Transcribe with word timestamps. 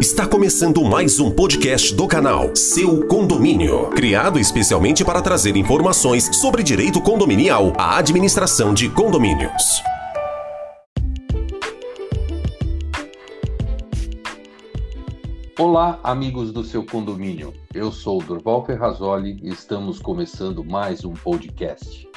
Está 0.00 0.26
começando 0.26 0.82
mais 0.82 1.20
um 1.20 1.30
podcast 1.30 1.94
do 1.94 2.08
canal 2.08 2.56
Seu 2.56 3.06
Condomínio, 3.06 3.90
criado 3.90 4.38
especialmente 4.38 5.04
para 5.04 5.20
trazer 5.20 5.56
informações 5.56 6.34
sobre 6.38 6.62
direito 6.62 7.02
condominial 7.02 7.74
à 7.76 7.98
administração 7.98 8.72
de 8.72 8.88
condomínios. 8.88 9.82
Olá, 15.58 16.00
amigos 16.02 16.50
do 16.50 16.64
seu 16.64 16.82
condomínio. 16.82 17.52
Eu 17.74 17.92
sou 17.92 18.22
Durval 18.22 18.64
Ferrazoli 18.64 19.38
e 19.42 19.50
estamos 19.50 19.98
começando 19.98 20.64
mais 20.64 21.04
um 21.04 21.12
podcast. 21.12 22.08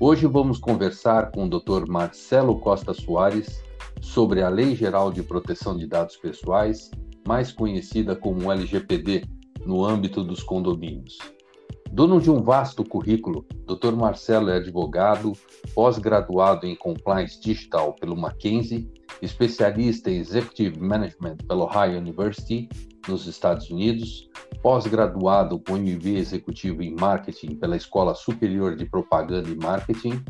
Hoje 0.00 0.26
vamos 0.26 0.58
conversar 0.58 1.30
com 1.30 1.44
o 1.44 1.48
Dr. 1.48 1.86
Marcelo 1.86 2.58
Costa 2.58 2.92
Soares 2.92 3.62
sobre 4.00 4.42
a 4.42 4.48
Lei 4.48 4.74
Geral 4.74 5.12
de 5.12 5.22
Proteção 5.22 5.76
de 5.76 5.86
Dados 5.86 6.16
Pessoais 6.16 6.90
mais 7.26 7.52
conhecida 7.52 8.16
como 8.16 8.50
LGPD, 8.50 9.24
no 9.64 9.84
âmbito 9.84 10.24
dos 10.24 10.42
condomínios. 10.42 11.18
Dono 11.92 12.20
de 12.20 12.30
um 12.30 12.42
vasto 12.42 12.82
currículo, 12.82 13.44
Dr. 13.66 13.94
Marcelo 13.94 14.48
é 14.48 14.56
advogado, 14.56 15.32
pós-graduado 15.74 16.66
em 16.66 16.74
Compliance 16.74 17.38
Digital 17.38 17.94
pelo 17.94 18.16
Mackenzie, 18.16 18.90
especialista 19.20 20.10
em 20.10 20.16
Executive 20.16 20.80
Management 20.80 21.36
pela 21.46 21.64
Ohio 21.64 21.98
University, 21.98 22.68
nos 23.06 23.26
Estados 23.26 23.68
Unidos, 23.70 24.30
pós-graduado 24.62 25.58
com 25.58 25.76
MBA 25.76 26.18
Executivo 26.18 26.82
em 26.82 26.94
Marketing 26.94 27.56
pela 27.56 27.76
Escola 27.76 28.14
Superior 28.14 28.74
de 28.74 28.86
Propaganda 28.86 29.50
e 29.50 29.56
Marketing 29.56 30.24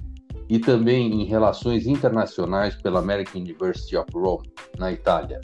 e 0.48 0.58
também 0.58 1.22
em 1.22 1.24
Relações 1.24 1.86
Internacionais 1.86 2.74
pela 2.74 2.98
American 2.98 3.40
University 3.40 3.96
of 3.96 4.10
Rome, 4.12 4.50
na 4.78 4.90
Itália. 4.90 5.40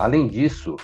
Além 0.00 0.28
disso, 0.28 0.76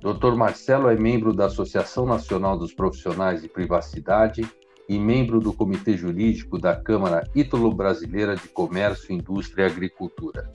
Dr. 0.00 0.36
Marcelo 0.36 0.88
é 0.88 0.94
membro 0.94 1.34
da 1.34 1.46
Associação 1.46 2.06
Nacional 2.06 2.56
dos 2.56 2.72
Profissionais 2.72 3.42
de 3.42 3.48
Privacidade 3.48 4.48
e 4.88 4.96
membro 4.96 5.40
do 5.40 5.52
Comitê 5.52 5.96
Jurídico 5.96 6.56
da 6.56 6.76
Câmara 6.76 7.28
Ítalo-Brasileira 7.34 8.36
de 8.36 8.46
Comércio, 8.46 9.12
Indústria 9.12 9.64
e 9.64 9.66
Agricultura. 9.66 10.48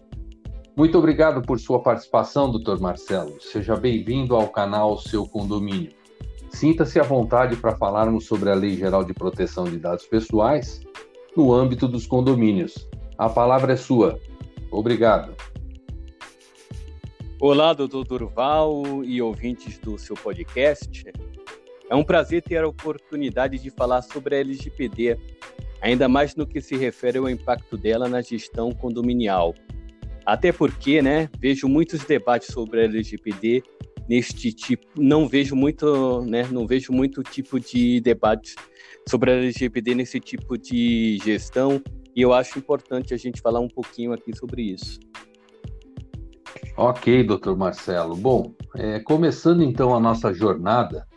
Muito 0.77 0.97
obrigado 0.97 1.41
por 1.41 1.59
sua 1.59 1.81
participação, 1.81 2.49
Dr. 2.49 2.79
Marcelo. 2.79 3.35
Seja 3.41 3.75
bem-vindo 3.75 4.33
ao 4.33 4.47
canal 4.47 4.97
Seu 4.97 5.27
Condomínio. 5.27 5.91
Sinta-se 6.51 7.01
à 7.01 7.03
vontade 7.03 7.57
para 7.57 7.75
falarmos 7.75 8.27
sobre 8.27 8.49
a 8.49 8.55
Lei 8.55 8.77
Geral 8.77 9.03
de 9.03 9.13
Proteção 9.13 9.65
de 9.65 9.77
Dados 9.77 10.05
Pessoais 10.05 10.79
no 11.35 11.53
âmbito 11.53 11.85
dos 11.85 12.07
condomínios. 12.07 12.87
A 13.17 13.27
palavra 13.27 13.73
é 13.73 13.75
sua. 13.75 14.17
Obrigado. 14.71 15.35
Olá, 17.39 17.73
doutor 17.73 18.05
Durval 18.05 19.03
e 19.03 19.21
ouvintes 19.21 19.77
do 19.79 19.97
seu 19.97 20.15
podcast. 20.15 21.03
É 21.89 21.95
um 21.95 22.03
prazer 22.03 22.41
ter 22.41 22.57
a 22.57 22.67
oportunidade 22.67 23.57
de 23.59 23.69
falar 23.69 24.01
sobre 24.01 24.35
a 24.35 24.39
LGPD, 24.39 25.17
ainda 25.81 26.07
mais 26.07 26.35
no 26.35 26.47
que 26.47 26.61
se 26.61 26.77
refere 26.77 27.17
ao 27.17 27.29
impacto 27.29 27.75
dela 27.75 28.07
na 28.07 28.21
gestão 28.21 28.71
condominial. 28.71 29.53
Até 30.25 30.51
porque, 30.51 31.01
né, 31.01 31.29
vejo 31.39 31.67
muitos 31.67 32.05
debates 32.05 32.53
sobre 32.53 32.81
a 32.81 32.83
LGPD 32.85 33.63
neste 34.07 34.53
tipo, 34.53 34.85
não 34.97 35.27
vejo 35.27 35.55
muito, 35.55 36.21
né, 36.25 36.47
não 36.51 36.65
vejo 36.65 36.93
muito 36.93 37.23
tipo 37.23 37.59
de 37.59 37.99
debate 37.99 38.55
sobre 39.07 39.31
a 39.31 39.35
LGPD 39.35 39.95
nesse 39.95 40.19
tipo 40.19 40.57
de 40.57 41.17
gestão, 41.23 41.81
e 42.15 42.21
eu 42.21 42.31
acho 42.31 42.59
importante 42.59 43.13
a 43.13 43.17
gente 43.17 43.41
falar 43.41 43.59
um 43.59 43.67
pouquinho 43.67 44.13
aqui 44.13 44.35
sobre 44.37 44.61
isso. 44.61 44.99
Ok, 46.75 47.23
doutor 47.23 47.55
Marcelo. 47.55 48.15
Bom, 48.15 48.51
é, 48.75 48.99
começando 48.99 49.61
então 49.61 49.95
a 49.95 49.99
nossa 49.99 50.33
jornada, 50.33 51.07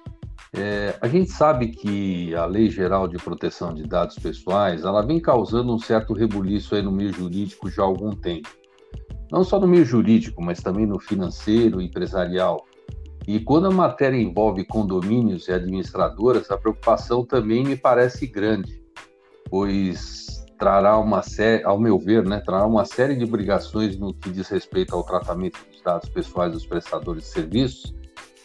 é, 0.53 0.95
a 1.01 1.09
gente 1.09 1.31
sabe 1.31 1.69
que 1.69 2.35
a 2.35 2.45
Lei 2.45 2.69
Geral 2.69 3.09
de 3.09 3.17
Proteção 3.17 3.73
de 3.73 3.85
Dados 3.85 4.17
Pessoais 4.17 4.85
ela 4.85 5.01
vem 5.01 5.19
causando 5.19 5.75
um 5.75 5.79
certo 5.79 6.13
rebuliço 6.13 6.75
aí 6.75 6.83
no 6.83 6.93
meio 6.93 7.11
jurídico 7.11 7.71
já 7.71 7.83
há 7.83 7.87
algum 7.87 8.11
tempo. 8.11 8.51
Não 9.33 9.43
só 9.43 9.59
no 9.59 9.67
meio 9.67 9.85
jurídico, 9.85 10.43
mas 10.43 10.61
também 10.61 10.85
no 10.85 11.01
financeiro, 11.01 11.81
empresarial. 11.81 12.67
E 13.27 13.41
quando 13.41 13.67
a 13.67 13.71
matéria 13.71 14.17
envolve 14.17 14.63
condomínios 14.67 15.49
e 15.49 15.53
administradoras, 15.53 16.51
a 16.51 16.59
preocupação 16.59 17.25
também 17.25 17.65
me 17.65 17.77
parece 17.77 18.27
grande, 18.27 18.81
pois 19.49 20.45
trará 20.59 20.99
uma 20.99 21.23
série, 21.23 21.65
ao 21.65 21.79
meu 21.79 21.99
ver, 21.99 22.25
né, 22.25 22.41
trará 22.45 22.67
uma 22.67 22.85
série 22.85 23.15
de 23.15 23.25
obrigações 23.25 23.99
no 23.99 24.15
que 24.15 24.31
diz 24.31 24.49
respeito 24.49 24.95
ao 24.95 25.05
tratamento 25.05 25.59
dos 25.71 25.83
dados 25.83 26.09
pessoais 26.09 26.53
dos 26.53 26.67
prestadores 26.67 27.25
de 27.25 27.29
serviços 27.29 27.95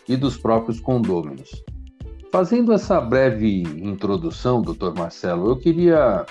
e 0.07 0.15
dos 0.15 0.37
próprios 0.37 0.79
condôminos. 0.79 1.63
Fazendo 2.31 2.71
essa 2.71 2.99
breve 3.01 3.61
introdução, 3.61 4.61
doutor 4.61 4.95
Marcelo, 4.95 5.49
eu 5.49 5.57
queria 5.57 6.25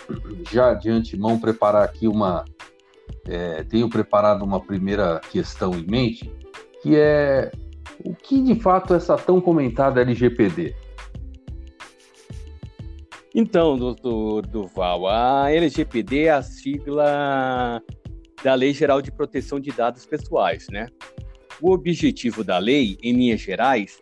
já 0.50 0.72
de 0.72 0.88
antemão 0.88 1.38
preparar 1.38 1.84
aqui 1.84 2.08
uma. 2.08 2.44
É, 3.26 3.62
tenho 3.64 3.88
preparado 3.88 4.42
uma 4.42 4.60
primeira 4.60 5.20
questão 5.30 5.72
em 5.74 5.86
mente, 5.86 6.32
que 6.82 6.96
é 6.96 7.52
o 8.02 8.14
que 8.14 8.40
de 8.40 8.54
fato 8.54 8.94
essa 8.94 9.16
tão 9.16 9.40
comentada 9.42 10.00
LGPD? 10.00 10.74
Então, 13.34 13.78
doutor 13.78 14.44
Duval, 14.44 15.06
a 15.06 15.52
LGPD 15.52 16.24
é 16.24 16.30
a 16.30 16.42
sigla 16.42 17.80
da 18.42 18.54
Lei 18.54 18.72
Geral 18.72 19.00
de 19.00 19.12
Proteção 19.12 19.60
de 19.60 19.70
Dados 19.70 20.04
Pessoais, 20.04 20.66
né? 20.68 20.88
O 21.60 21.70
objetivo 21.70 22.42
da 22.42 22.58
lei, 22.58 22.98
em 23.02 23.12
linhas 23.12 23.40
gerais, 23.40 24.00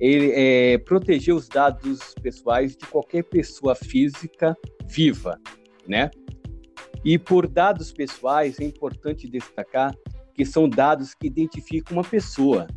é 0.00 0.78
proteger 0.78 1.34
os 1.34 1.48
dados 1.48 2.14
pessoais 2.22 2.76
de 2.76 2.86
qualquer 2.86 3.24
pessoa 3.24 3.74
física 3.74 4.56
viva, 4.86 5.40
né? 5.88 6.10
E 7.04 7.18
por 7.18 7.48
dados 7.48 7.92
pessoais 7.92 8.60
é 8.60 8.64
importante 8.64 9.28
destacar 9.28 9.92
que 10.32 10.44
são 10.44 10.68
dados 10.68 11.12
que 11.14 11.26
identificam 11.26 11.96
uma 11.96 12.04
pessoa, 12.04 12.68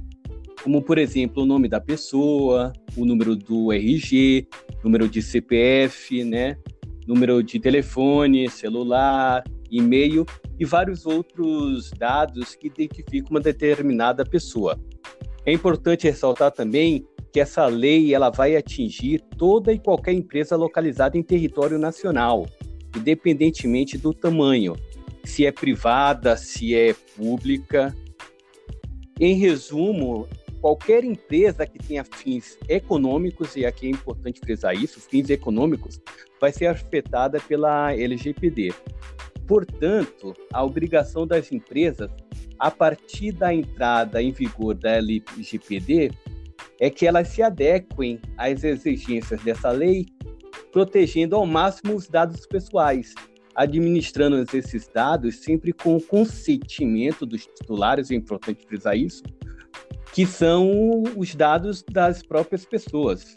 como 0.63 0.81
por 0.81 0.97
exemplo 0.97 1.43
o 1.43 1.45
nome 1.45 1.67
da 1.67 1.79
pessoa, 1.79 2.73
o 2.95 3.05
número 3.05 3.35
do 3.35 3.71
RG, 3.71 4.47
número 4.83 5.07
de 5.07 5.21
CPF, 5.21 6.23
né, 6.23 6.57
número 7.07 7.41
de 7.41 7.59
telefone, 7.59 8.49
celular, 8.49 9.43
e-mail 9.71 10.25
e 10.59 10.65
vários 10.65 11.05
outros 11.05 11.91
dados 11.91 12.55
que 12.55 12.67
identificam 12.67 13.31
uma 13.31 13.39
determinada 13.39 14.25
pessoa. 14.25 14.79
É 15.45 15.51
importante 15.51 16.07
ressaltar 16.07 16.51
também 16.51 17.05
que 17.31 17.39
essa 17.39 17.65
lei 17.67 18.13
ela 18.13 18.29
vai 18.29 18.55
atingir 18.55 19.21
toda 19.37 19.71
e 19.71 19.79
qualquer 19.79 20.13
empresa 20.13 20.55
localizada 20.55 21.17
em 21.17 21.23
território 21.23 21.77
nacional, 21.77 22.45
independentemente 22.95 23.97
do 23.97 24.13
tamanho, 24.13 24.75
se 25.23 25.45
é 25.45 25.51
privada, 25.51 26.35
se 26.35 26.73
é 26.73 26.93
pública. 27.15 27.95
Em 29.19 29.35
resumo, 29.35 30.27
qualquer 30.67 31.05
empresa 31.05 31.65
que 31.65 31.79
tenha 31.79 32.03
fins 32.03 32.57
econômicos, 32.67 33.55
e 33.55 33.65
aqui 33.65 33.87
é 33.87 33.89
importante 33.89 34.41
frisar 34.41 34.75
isso, 34.75 34.99
fins 34.99 35.29
econômicos, 35.29 35.97
vai 36.41 36.51
ser 36.51 36.65
afetada 36.65 37.39
pela 37.39 37.93
LGPD. 37.93 38.73
Portanto, 39.47 40.33
a 40.51 40.61
obrigação 40.61 41.25
das 41.25 41.53
empresas, 41.53 42.11
a 42.59 42.69
partir 42.69 43.31
da 43.31 43.53
entrada 43.53 44.21
em 44.21 44.33
vigor 44.33 44.75
da 44.75 44.91
LGPD, 44.97 46.11
é 46.81 46.89
que 46.89 47.07
elas 47.07 47.29
se 47.29 47.41
adequem 47.41 48.19
às 48.37 48.61
exigências 48.65 49.41
dessa 49.41 49.71
lei, 49.71 50.05
protegendo 50.73 51.37
ao 51.37 51.45
máximo 51.45 51.95
os 51.95 52.09
dados 52.09 52.45
pessoais, 52.45 53.15
administrando 53.55 54.45
esses 54.53 54.85
dados 54.93 55.37
sempre 55.37 55.71
com 55.71 55.95
o 55.95 56.01
consentimento 56.01 57.25
dos 57.25 57.45
titulares, 57.45 58.11
é 58.11 58.15
importante 58.15 58.67
frisar 58.67 58.97
isso, 58.97 59.23
que 60.17 60.25
são 60.25 61.03
os 61.15 61.35
dados 61.35 61.83
das 61.83 62.23
próprias 62.23 62.65
pessoas. 62.65 63.35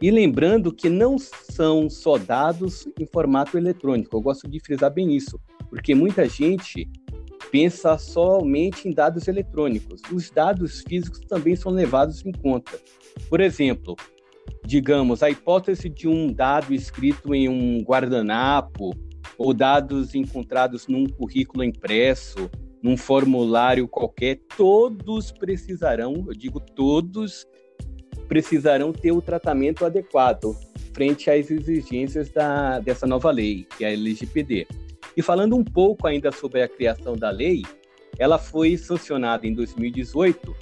E 0.00 0.10
lembrando 0.10 0.72
que 0.72 0.88
não 0.88 1.18
são 1.18 1.90
só 1.90 2.16
dados 2.16 2.88
em 2.98 3.04
formato 3.04 3.58
eletrônico, 3.58 4.16
eu 4.16 4.22
gosto 4.22 4.48
de 4.48 4.58
frisar 4.60 4.90
bem 4.90 5.14
isso, 5.14 5.38
porque 5.68 5.94
muita 5.94 6.26
gente 6.26 6.88
pensa 7.50 7.98
somente 7.98 8.88
em 8.88 8.92
dados 8.92 9.28
eletrônicos. 9.28 10.00
Os 10.10 10.30
dados 10.30 10.80
físicos 10.88 11.20
também 11.28 11.54
são 11.54 11.70
levados 11.70 12.24
em 12.24 12.32
conta. 12.32 12.80
Por 13.28 13.42
exemplo, 13.42 13.94
digamos, 14.64 15.22
a 15.22 15.28
hipótese 15.28 15.90
de 15.90 16.08
um 16.08 16.32
dado 16.32 16.72
escrito 16.72 17.34
em 17.34 17.46
um 17.46 17.82
guardanapo 17.82 18.94
ou 19.36 19.52
dados 19.52 20.14
encontrados 20.14 20.86
num 20.86 21.06
currículo 21.06 21.62
impresso 21.62 22.50
num 22.82 22.96
formulário 22.96 23.86
qualquer, 23.86 24.40
todos 24.56 25.30
precisarão, 25.32 26.24
eu 26.26 26.34
digo 26.34 26.60
todos, 26.60 27.46
precisarão 28.28 28.92
ter 28.92 29.12
o 29.12 29.20
tratamento 29.20 29.84
adequado 29.84 30.56
frente 30.92 31.30
às 31.30 31.50
exigências 31.50 32.30
da, 32.30 32.78
dessa 32.78 33.06
nova 33.06 33.30
lei, 33.30 33.66
que 33.76 33.84
é 33.84 33.88
a 33.88 33.92
LGPD. 33.92 34.66
E 35.16 35.22
falando 35.22 35.56
um 35.56 35.64
pouco 35.64 36.06
ainda 36.06 36.30
sobre 36.32 36.62
a 36.62 36.68
criação 36.68 37.16
da 37.16 37.30
lei, 37.30 37.62
ela 38.18 38.38
foi 38.38 38.76
sancionada 38.76 39.46
em 39.46 39.54
2018 39.54 40.54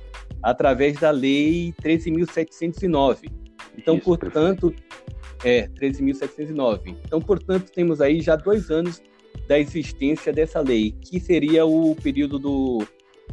através 0.42 0.98
da 0.98 1.10
Lei 1.10 1.74
13.709. 1.82 3.30
Então, 3.76 3.96
Isso, 3.96 4.04
portanto, 4.04 4.74
é 5.44 5.68
13.709. 5.68 6.96
Então, 7.04 7.20
portanto, 7.20 7.70
temos 7.72 8.00
aí 8.00 8.20
já 8.20 8.36
dois 8.36 8.70
anos 8.70 9.02
da 9.48 9.58
existência 9.58 10.32
dessa 10.32 10.60
lei, 10.60 10.92
que 10.92 11.18
seria 11.18 11.64
o 11.64 11.96
período 11.96 12.38
do, 12.38 12.86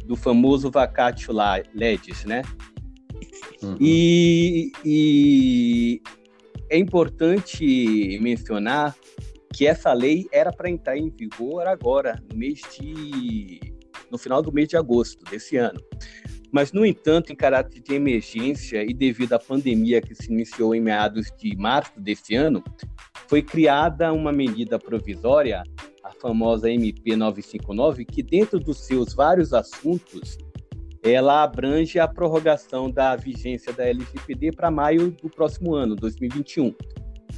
do 0.04 0.16
famoso 0.16 0.70
vacatio 0.70 1.34
legis, 1.74 2.24
né? 2.24 2.42
Uhum. 3.62 3.76
E, 3.78 4.72
e 4.82 6.02
é 6.70 6.78
importante 6.78 8.18
mencionar 8.20 8.96
que 9.52 9.66
essa 9.66 9.92
lei 9.92 10.26
era 10.32 10.50
para 10.50 10.70
entrar 10.70 10.96
em 10.96 11.10
vigor 11.10 11.66
agora, 11.66 12.22
no 12.30 12.36
mês 12.36 12.60
de 12.78 13.60
no 14.10 14.16
final 14.16 14.40
do 14.40 14.52
mês 14.52 14.68
de 14.68 14.76
agosto 14.76 15.22
desse 15.24 15.56
ano. 15.56 15.80
Mas, 16.52 16.72
no 16.72 16.86
entanto, 16.86 17.32
em 17.32 17.36
caráter 17.36 17.80
de 17.80 17.94
emergência 17.94 18.82
e 18.82 18.94
devido 18.94 19.32
à 19.34 19.38
pandemia 19.38 20.00
que 20.00 20.14
se 20.14 20.32
iniciou 20.32 20.74
em 20.74 20.80
meados 20.80 21.30
de 21.36 21.56
março 21.56 22.00
desse 22.00 22.34
ano, 22.34 22.62
foi 23.28 23.42
criada 23.42 24.12
uma 24.12 24.32
medida 24.32 24.78
provisória, 24.78 25.62
famosa 26.20 26.70
MP 26.70 27.16
959, 27.16 28.04
que, 28.04 28.22
dentro 28.22 28.58
dos 28.58 28.78
seus 28.86 29.14
vários 29.14 29.52
assuntos, 29.52 30.38
ela 31.02 31.42
abrange 31.42 31.98
a 31.98 32.08
prorrogação 32.08 32.90
da 32.90 33.14
vigência 33.14 33.72
da 33.72 33.86
LGPD 33.86 34.52
para 34.52 34.70
maio 34.70 35.10
do 35.10 35.28
próximo 35.28 35.74
ano, 35.74 35.94
2021, 35.94 36.74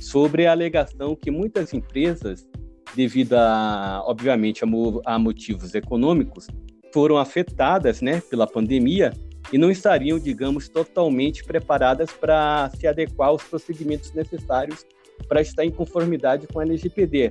sobre 0.00 0.46
a 0.46 0.52
alegação 0.52 1.14
que 1.14 1.30
muitas 1.30 1.74
empresas, 1.74 2.48
devido 2.94 3.34
a, 3.34 4.02
obviamente, 4.06 4.62
a 5.04 5.18
motivos 5.18 5.74
econômicos, 5.74 6.46
foram 6.92 7.18
afetadas 7.18 8.00
né, 8.00 8.22
pela 8.30 8.46
pandemia 8.46 9.12
e 9.52 9.58
não 9.58 9.70
estariam, 9.70 10.18
digamos, 10.18 10.68
totalmente 10.68 11.44
preparadas 11.44 12.10
para 12.10 12.70
se 12.76 12.86
adequar 12.86 13.28
aos 13.28 13.42
procedimentos 13.42 14.12
necessários 14.12 14.86
para 15.26 15.40
estar 15.40 15.64
em 15.64 15.70
conformidade 15.70 16.46
com 16.46 16.60
a 16.60 16.62
LGPD. 16.62 17.30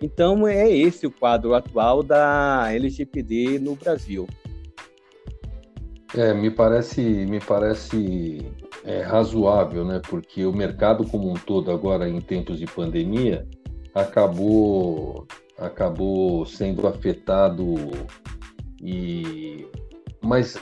Então, 0.00 0.46
é 0.46 0.70
esse 0.70 1.06
o 1.06 1.10
quadro 1.10 1.54
atual 1.54 2.02
da 2.02 2.72
LGPD 2.72 3.58
no 3.58 3.74
Brasil. 3.74 4.26
É, 6.14 6.32
me 6.32 6.50
parece, 6.50 7.00
me 7.00 7.40
parece 7.40 8.38
é, 8.84 9.02
razoável, 9.02 9.84
né? 9.84 10.00
Porque 10.08 10.44
o 10.46 10.52
mercado 10.52 11.06
como 11.06 11.30
um 11.30 11.34
todo 11.34 11.70
agora 11.70 12.08
em 12.08 12.20
tempos 12.20 12.58
de 12.58 12.66
pandemia 12.66 13.46
acabou 13.94 15.26
acabou 15.58 16.46
sendo 16.46 16.86
afetado 16.86 17.74
e 18.80 19.66
mas 20.22 20.56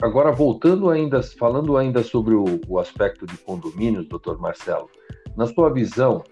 agora 0.00 0.32
voltando 0.32 0.90
ainda, 0.90 1.22
falando 1.22 1.76
ainda 1.76 2.02
sobre 2.02 2.34
o, 2.34 2.44
o 2.68 2.78
aspecto 2.78 3.26
de 3.26 3.36
condomínios, 3.38 4.08
doutor 4.08 4.38
Marcelo, 4.38 4.88
na 5.36 5.46
sua 5.46 5.72
visão, 5.72 6.24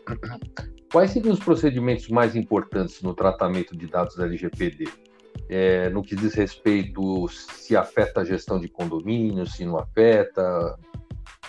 quais 0.95 1.11
seriam 1.11 1.35
os 1.35 1.41
procedimentos 1.41 2.07
mais 2.07 2.37
importantes 2.37 3.03
no 3.03 3.13
tratamento 3.13 3.77
de 3.77 3.89
dados 3.89 4.15
da 4.15 4.27
LGPD? 4.27 4.85
É, 5.49 5.91
no 5.91 6.05
que 6.05 6.15
diz 6.15 6.35
respeito 6.35 7.27
se 7.29 7.77
afeta 7.77 8.21
a 8.21 8.25
gestão 8.25 8.61
de 8.61 8.69
condomínios, 8.69 9.57
se 9.57 9.65
não 9.65 9.77
afeta? 9.77 10.79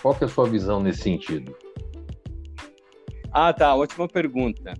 Qual 0.02 0.16
que 0.16 0.24
é 0.24 0.26
a 0.26 0.28
sua 0.28 0.48
visão 0.48 0.82
nesse 0.82 1.02
sentido? 1.02 1.56
Ah, 3.30 3.52
tá, 3.52 3.72
ótima 3.76 4.08
pergunta. 4.08 4.74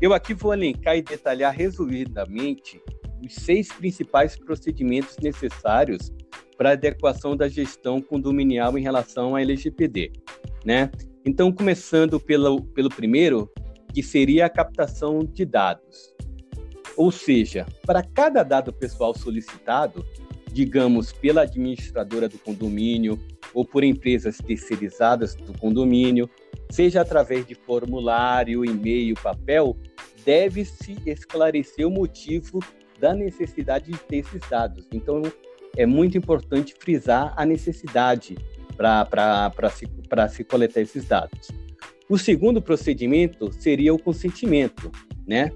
Eu 0.00 0.14
aqui 0.14 0.32
vou 0.32 0.54
elencar 0.54 0.96
e 0.96 1.02
detalhar 1.02 1.54
resumidamente 1.54 2.80
os 3.22 3.34
seis 3.34 3.70
principais 3.70 4.34
procedimentos 4.34 5.18
necessários 5.18 6.10
para 6.56 6.72
adequação 6.72 7.36
da 7.36 7.50
gestão 7.50 8.00
condominial 8.00 8.78
em 8.78 8.82
relação 8.82 9.36
à 9.36 9.42
LGPD, 9.42 10.10
né? 10.64 10.90
Então, 11.22 11.52
começando 11.52 12.18
pelo, 12.18 12.62
pelo 12.62 12.88
primeiro, 12.88 13.50
que 13.92 14.02
seria 14.02 14.46
a 14.46 14.50
captação 14.50 15.24
de 15.24 15.44
dados. 15.44 16.14
Ou 16.96 17.10
seja, 17.10 17.66
para 17.86 18.02
cada 18.02 18.42
dado 18.42 18.72
pessoal 18.72 19.14
solicitado, 19.14 20.04
digamos 20.52 21.12
pela 21.12 21.42
administradora 21.42 22.28
do 22.28 22.38
condomínio 22.38 23.18
ou 23.54 23.64
por 23.64 23.84
empresas 23.84 24.38
terceirizadas 24.38 25.34
do 25.34 25.56
condomínio, 25.58 26.28
seja 26.70 27.00
através 27.00 27.46
de 27.46 27.54
formulário, 27.54 28.64
e-mail, 28.64 29.14
papel, 29.14 29.76
deve-se 30.24 30.96
esclarecer 31.06 31.86
o 31.86 31.90
motivo 31.90 32.60
da 32.98 33.14
necessidade 33.14 33.90
de 33.90 33.98
ter 33.98 34.18
esses 34.18 34.42
dados. 34.48 34.86
Então, 34.92 35.22
é 35.76 35.86
muito 35.86 36.18
importante 36.18 36.74
frisar 36.78 37.32
a 37.36 37.46
necessidade 37.46 38.36
para 38.76 39.70
se, 39.70 39.88
se 40.30 40.44
coletar 40.44 40.80
esses 40.80 41.04
dados. 41.06 41.48
O 42.10 42.18
segundo 42.18 42.60
procedimento 42.60 43.52
seria 43.52 43.94
o 43.94 43.98
consentimento, 43.98 44.90
né? 45.24 45.52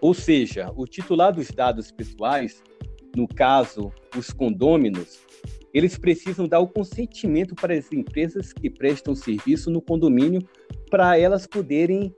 Ou 0.00 0.12
seja, 0.12 0.68
o 0.74 0.84
titular 0.84 1.32
dos 1.32 1.48
dados 1.52 1.92
pessoais, 1.92 2.60
no 3.16 3.28
caso, 3.28 3.92
os 4.18 4.32
condôminos, 4.32 5.20
eles 5.72 5.96
precisam 5.96 6.48
dar 6.48 6.58
o 6.58 6.66
consentimento 6.66 7.54
para 7.54 7.72
as 7.72 7.92
empresas 7.92 8.52
que 8.52 8.68
prestam 8.68 9.14
serviço 9.14 9.70
no 9.70 9.80
condomínio 9.80 10.42
para 10.90 11.16
elas 11.16 11.46
poderem 11.46 12.12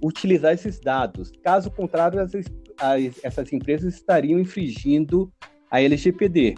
utilizar 0.00 0.54
esses 0.54 0.78
dados. 0.78 1.32
Caso 1.42 1.72
contrário, 1.72 2.20
as, 2.20 2.30
as, 2.78 3.24
essas 3.24 3.52
empresas 3.52 3.94
estariam 3.94 4.38
infringindo 4.38 5.28
a 5.68 5.82
LGPD. 5.82 6.54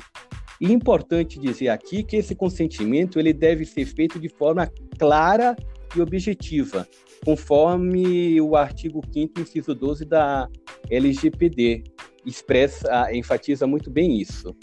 E 0.61 0.67
é 0.67 0.73
importante 0.73 1.41
dizer 1.41 1.71
aqui 1.71 2.03
que 2.03 2.17
esse 2.17 2.35
consentimento 2.35 3.19
ele 3.19 3.33
deve 3.33 3.65
ser 3.65 3.87
feito 3.87 4.21
de 4.21 4.29
forma 4.29 4.71
clara 4.99 5.57
e 5.99 6.03
objetiva, 6.03 6.87
conforme 7.25 8.41
o 8.41 8.57
artigo 8.57 9.01
5 9.13 9.41
inciso 9.41 9.75
12 9.75 10.05
da 10.05 10.49
LGPD 10.91 11.85
expressa, 12.25 13.13
enfatiza 13.15 13.67
muito 13.67 13.91
bem 13.91 14.21
isso. 14.21 14.55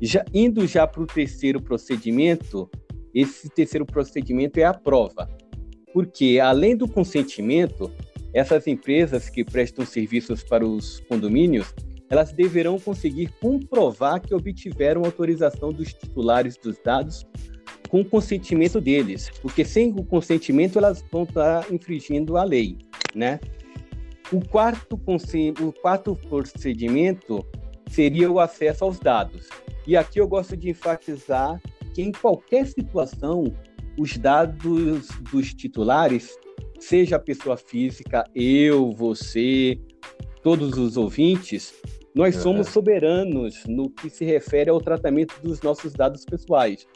Já, 0.00 0.24
indo 0.34 0.66
já 0.66 0.86
para 0.86 1.02
o 1.02 1.06
terceiro 1.06 1.60
procedimento, 1.60 2.68
esse 3.14 3.48
terceiro 3.48 3.86
procedimento 3.86 4.58
é 4.58 4.64
a 4.64 4.74
prova, 4.74 5.28
porque 5.92 6.40
além 6.42 6.76
do 6.76 6.88
consentimento, 6.88 7.90
essas 8.32 8.66
empresas 8.66 9.28
que 9.28 9.44
prestam 9.44 9.84
serviços 9.84 10.42
para 10.42 10.66
os 10.66 11.00
condomínios, 11.00 11.74
elas 12.08 12.32
deverão 12.32 12.78
conseguir 12.78 13.32
comprovar 13.40 14.20
que 14.20 14.34
obtiveram 14.34 15.04
autorização 15.04 15.72
dos 15.72 15.94
titulares 15.94 16.56
dos 16.56 16.78
dados 16.84 17.26
com 17.92 18.00
o 18.00 18.04
consentimento 18.06 18.80
deles, 18.80 19.30
porque 19.42 19.66
sem 19.66 19.90
o 19.90 20.02
consentimento 20.02 20.78
elas 20.78 21.04
vão 21.12 21.24
estar 21.24 21.70
infringindo 21.70 22.38
a 22.38 22.42
lei, 22.42 22.78
né? 23.14 23.38
O 24.32 24.42
quarto, 24.42 24.98
o 25.60 25.72
quarto 25.74 26.16
procedimento 26.16 27.46
seria 27.90 28.32
o 28.32 28.40
acesso 28.40 28.82
aos 28.82 28.98
dados. 28.98 29.46
E 29.86 29.94
aqui 29.94 30.18
eu 30.18 30.26
gosto 30.26 30.56
de 30.56 30.70
enfatizar 30.70 31.60
que 31.92 32.00
em 32.00 32.10
qualquer 32.10 32.66
situação 32.66 33.44
os 33.98 34.16
dados 34.16 35.08
dos 35.30 35.52
titulares 35.52 36.34
seja 36.80 37.16
a 37.16 37.20
pessoa 37.20 37.58
física, 37.58 38.24
eu, 38.34 38.90
você, 38.92 39.78
todos 40.42 40.78
os 40.78 40.96
ouvintes, 40.96 41.74
nós 42.14 42.36
somos 42.36 42.68
soberanos 42.68 43.64
no 43.66 43.90
que 43.90 44.08
se 44.08 44.24
refere 44.24 44.70
ao 44.70 44.80
tratamento 44.80 45.34
dos 45.42 45.60
nossos 45.60 45.92
dados 45.92 46.24
pessoais. 46.24 46.86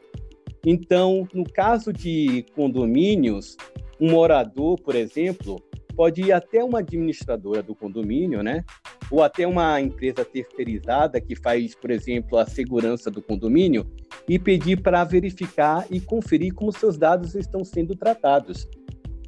Então, 0.65 1.27
no 1.33 1.45
caso 1.45 1.93
de 1.93 2.45
condomínios, 2.55 3.57
um 4.01 4.11
morador, 4.11 4.81
por 4.81 4.95
exemplo, 4.95 5.63
pode 5.97 6.23
ir 6.23 6.33
até 6.33 6.63
uma 6.63 6.81
administradora 6.81 7.63
do 7.63 7.75
condomínio, 7.75 8.43
né? 8.43 8.65
Ou 9.11 9.23
até 9.23 9.47
uma 9.47 9.81
empresa 9.81 10.25
terceirizada 10.25 11.21
que 11.21 11.35
faz, 11.35 11.75
por 11.75 11.91
exemplo, 11.91 12.39
a 12.39 12.47
segurança 12.47 13.11
do 13.11 13.23
condomínio 13.23 13.87
e 14.29 14.39
pedir 14.39 14.83
para 14.83 15.05
verificar 15.05 15.87
e 15.91 16.01
conferir 16.01 16.53
como 16.53 16.73
seus 16.73 16.99
dados 16.99 17.35
estão 17.35 17.65
sendo 17.65 17.97
tratados. 17.97 18.69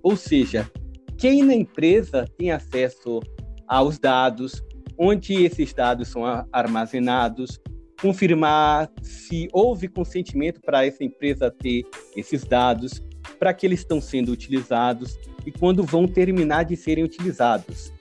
Ou 0.02 0.16
seja, 0.16 0.70
quem 1.16 1.42
na 1.42 1.54
empresa 1.54 2.26
tem 2.36 2.50
acesso 2.50 3.20
aos 3.66 3.98
dados, 3.98 4.62
onde 4.98 5.44
esses 5.44 5.72
dados 5.72 6.08
são 6.08 6.22
armazenados, 6.52 7.60
confirmar 8.00 8.90
se 9.02 9.48
houve 9.52 9.88
consentimento 9.88 10.60
para 10.60 10.86
essa 10.86 11.02
empresa 11.02 11.50
ter 11.50 11.84
esses 12.16 12.44
dados, 12.44 13.02
para 13.38 13.52
que 13.52 13.66
eles 13.66 13.80
estão 13.80 14.00
sendo 14.00 14.32
utilizados 14.32 15.18
e 15.44 15.52
quando 15.52 15.82
vão 15.82 16.06
terminar 16.06 16.64
de 16.64 16.76
serem 16.76 17.04
utilizados, 17.04 17.92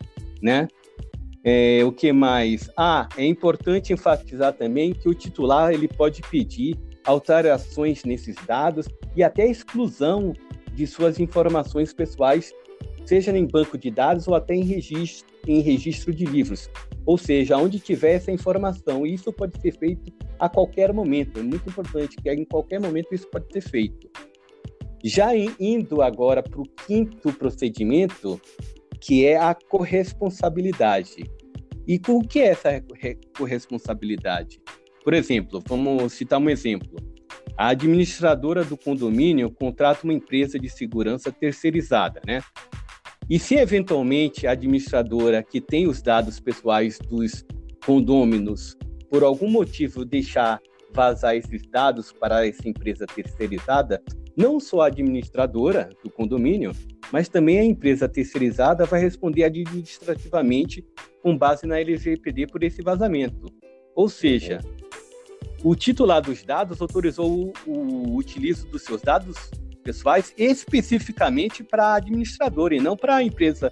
né? 0.41 0.67
É, 1.43 1.83
o 1.85 1.91
que 1.91 2.11
mais? 2.11 2.69
Ah, 2.75 3.07
é 3.17 3.25
importante 3.25 3.93
enfatizar 3.93 4.53
também 4.53 4.93
que 4.93 5.07
o 5.07 5.13
titular 5.13 5.71
ele 5.71 5.87
pode 5.87 6.21
pedir 6.23 6.77
alterações 7.05 8.03
nesses 8.03 8.35
dados 8.45 8.87
e 9.15 9.23
até 9.23 9.47
exclusão 9.47 10.33
de 10.73 10.85
suas 10.85 11.19
informações 11.19 11.93
pessoais, 11.93 12.53
seja 13.05 13.35
em 13.35 13.47
banco 13.47 13.77
de 13.77 13.89
dados 13.89 14.27
ou 14.27 14.35
até 14.35 14.53
em 14.53 14.63
registro, 14.63 15.36
em 15.47 15.61
registro 15.61 16.13
de 16.13 16.25
livros. 16.25 16.69
ou 17.05 17.17
seja, 17.17 17.57
onde 17.57 17.79
tiver 17.79 18.15
essa 18.15 18.31
informação. 18.31 19.05
Isso 19.05 19.31
pode 19.31 19.59
ser 19.61 19.71
feito 19.71 20.11
a 20.37 20.49
qualquer 20.49 20.91
momento. 20.91 21.39
É 21.39 21.43
muito 21.43 21.69
importante 21.69 22.17
que 22.17 22.29
em 22.29 22.43
qualquer 22.43 22.81
momento 22.81 23.13
isso 23.13 23.27
pode 23.31 23.51
ser 23.51 23.61
feito. 23.61 24.09
Já 25.03 25.31
indo 25.57 26.01
agora 26.01 26.43
para 26.43 26.59
o 26.59 26.67
quinto 26.85 27.31
procedimento, 27.31 28.41
que 28.99 29.25
é 29.25 29.37
a 29.37 29.55
corresponsabilidade. 29.55 31.23
E 31.87 31.97
com 31.97 32.17
o 32.17 32.27
que 32.27 32.39
é 32.39 32.47
essa 32.47 32.83
corresponsabilidade? 33.37 34.59
Por 35.01 35.13
exemplo, 35.13 35.63
vamos 35.65 36.11
citar 36.11 36.39
um 36.39 36.49
exemplo. 36.49 36.97
A 37.57 37.69
administradora 37.69 38.65
do 38.65 38.75
condomínio 38.75 39.49
contrata 39.49 40.03
uma 40.03 40.13
empresa 40.13 40.59
de 40.59 40.69
segurança 40.69 41.31
terceirizada, 41.31 42.21
né? 42.27 42.41
E 43.29 43.37
se 43.37 43.55
eventualmente 43.55 44.47
a 44.47 44.51
administradora 44.51 45.43
que 45.43 45.59
tem 45.59 45.85
os 45.85 46.01
dados 46.01 46.39
pessoais 46.39 46.97
dos 46.97 47.45
condôminos, 47.85 48.77
por 49.09 49.21
algum 49.21 49.49
motivo 49.49 50.05
deixar 50.05 50.61
vazar 50.93 51.35
esses 51.35 51.61
dados 51.67 52.13
para 52.13 52.47
essa 52.47 52.67
empresa 52.67 53.05
terceirizada, 53.05 54.01
não 54.35 54.59
só 54.61 54.81
a 54.81 54.87
administradora 54.87 55.89
do 56.01 56.09
condomínio, 56.09 56.71
mas 57.11 57.27
também 57.27 57.59
a 57.59 57.65
empresa 57.65 58.07
terceirizada 58.07 58.85
vai 58.85 59.01
responder 59.01 59.43
administrativamente 59.43 60.85
com 61.21 61.37
base 61.37 61.67
na 61.67 61.79
LGPD 61.79 62.47
por 62.47 62.63
esse 62.63 62.81
vazamento. 62.81 63.47
Ou 63.93 64.07
seja, 64.07 64.59
o 65.63 65.75
titular 65.75 66.21
dos 66.21 66.43
dados 66.43 66.81
autorizou 66.81 67.51
o, 67.65 67.71
o 67.71 68.15
utilizo 68.15 68.67
dos 68.67 68.83
seus 68.83 69.01
dados 69.01 69.35
pessoais 69.87 70.33
especificamente 70.37 71.63
para 71.63 71.85
a 71.85 71.95
administradora 71.95 72.75
e 72.75 72.79
não 72.81 72.97
para 72.97 73.23
empresa 73.23 73.71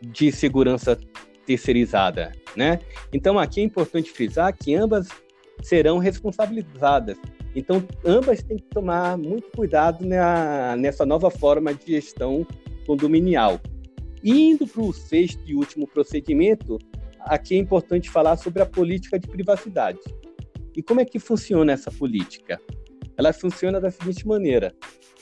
de 0.00 0.32
segurança 0.32 0.98
terceirizada, 1.44 2.32
né? 2.56 2.80
Então 3.12 3.38
aqui 3.38 3.60
é 3.60 3.64
importante 3.64 4.10
frisar 4.10 4.56
que 4.56 4.74
ambas 4.74 5.08
serão 5.62 5.98
responsabilizadas. 5.98 7.18
Então 7.54 7.86
ambas 8.02 8.42
têm 8.42 8.56
que 8.56 8.68
tomar 8.70 9.18
muito 9.18 9.50
cuidado 9.54 10.06
na, 10.06 10.76
nessa 10.78 11.04
nova 11.04 11.30
forma 11.30 11.74
de 11.74 11.92
gestão 11.92 12.46
condominial. 12.86 13.60
Indo 14.24 14.66
para 14.66 14.82
o 14.82 14.94
sexto 14.94 15.42
e 15.46 15.54
último 15.54 15.86
procedimento, 15.86 16.78
aqui 17.20 17.54
é 17.54 17.58
importante 17.58 18.08
falar 18.08 18.38
sobre 18.38 18.62
a 18.62 18.66
política 18.66 19.18
de 19.18 19.28
privacidade. 19.28 20.00
E 20.74 20.82
como 20.82 21.02
é 21.02 21.04
que 21.04 21.18
funciona 21.18 21.72
essa 21.72 21.90
política? 21.90 22.58
Ela 23.18 23.34
funciona 23.34 23.78
da 23.78 23.90
seguinte 23.90 24.26
maneira: 24.26 24.74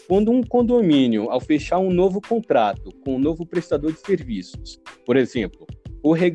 quando 0.09 0.33
um 0.33 0.43
condomínio, 0.43 1.31
ao 1.31 1.39
fechar 1.39 1.79
um 1.79 1.91
novo 1.91 2.19
contrato 2.21 2.91
com 3.05 3.17
um 3.17 3.19
novo 3.19 3.45
prestador 3.45 3.93
de 3.93 4.01
serviços, 4.01 4.81
por 5.05 5.17
exemplo, 5.17 5.67
ou, 6.03 6.13
re, 6.15 6.35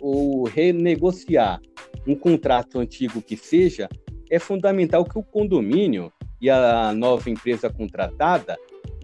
ou 0.00 0.44
renegociar 0.44 1.60
um 2.06 2.14
contrato 2.14 2.78
antigo 2.78 3.20
que 3.20 3.36
seja, 3.36 3.90
é 4.30 4.38
fundamental 4.38 5.04
que 5.04 5.18
o 5.18 5.22
condomínio 5.22 6.10
e 6.40 6.48
a 6.48 6.94
nova 6.94 7.28
empresa 7.28 7.68
contratada 7.68 8.56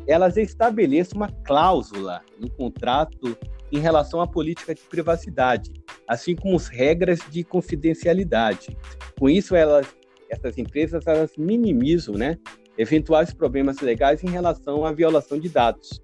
elas 0.07 0.39
estabeleçam 0.39 1.19
uma 1.19 1.29
cláusula 1.45 2.23
no 2.39 2.51
contrato 2.51 3.37
em 3.71 3.79
relação 3.79 4.21
à 4.21 4.27
política 4.27 4.75
de 4.75 4.81
privacidade, 4.81 5.73
assim 6.09 6.35
como 6.35 6.57
as 6.57 6.69
regras 6.69 7.21
de 7.31 7.45
confidencialidade. 7.45 8.77
Com 9.19 9.29
isso, 9.29 9.55
elas, 9.55 9.87
essas 10.29 10.59
empresas 10.59 11.07
elas 11.07 11.33
minimizam 11.37 12.15
né, 12.15 12.39
eventuais 12.81 13.33
problemas 13.33 13.81
legais 13.81 14.25
em 14.25 14.31
relação 14.31 14.87
à 14.87 14.93
violação 14.93 15.39
de 15.39 15.51
dados. 15.51 16.01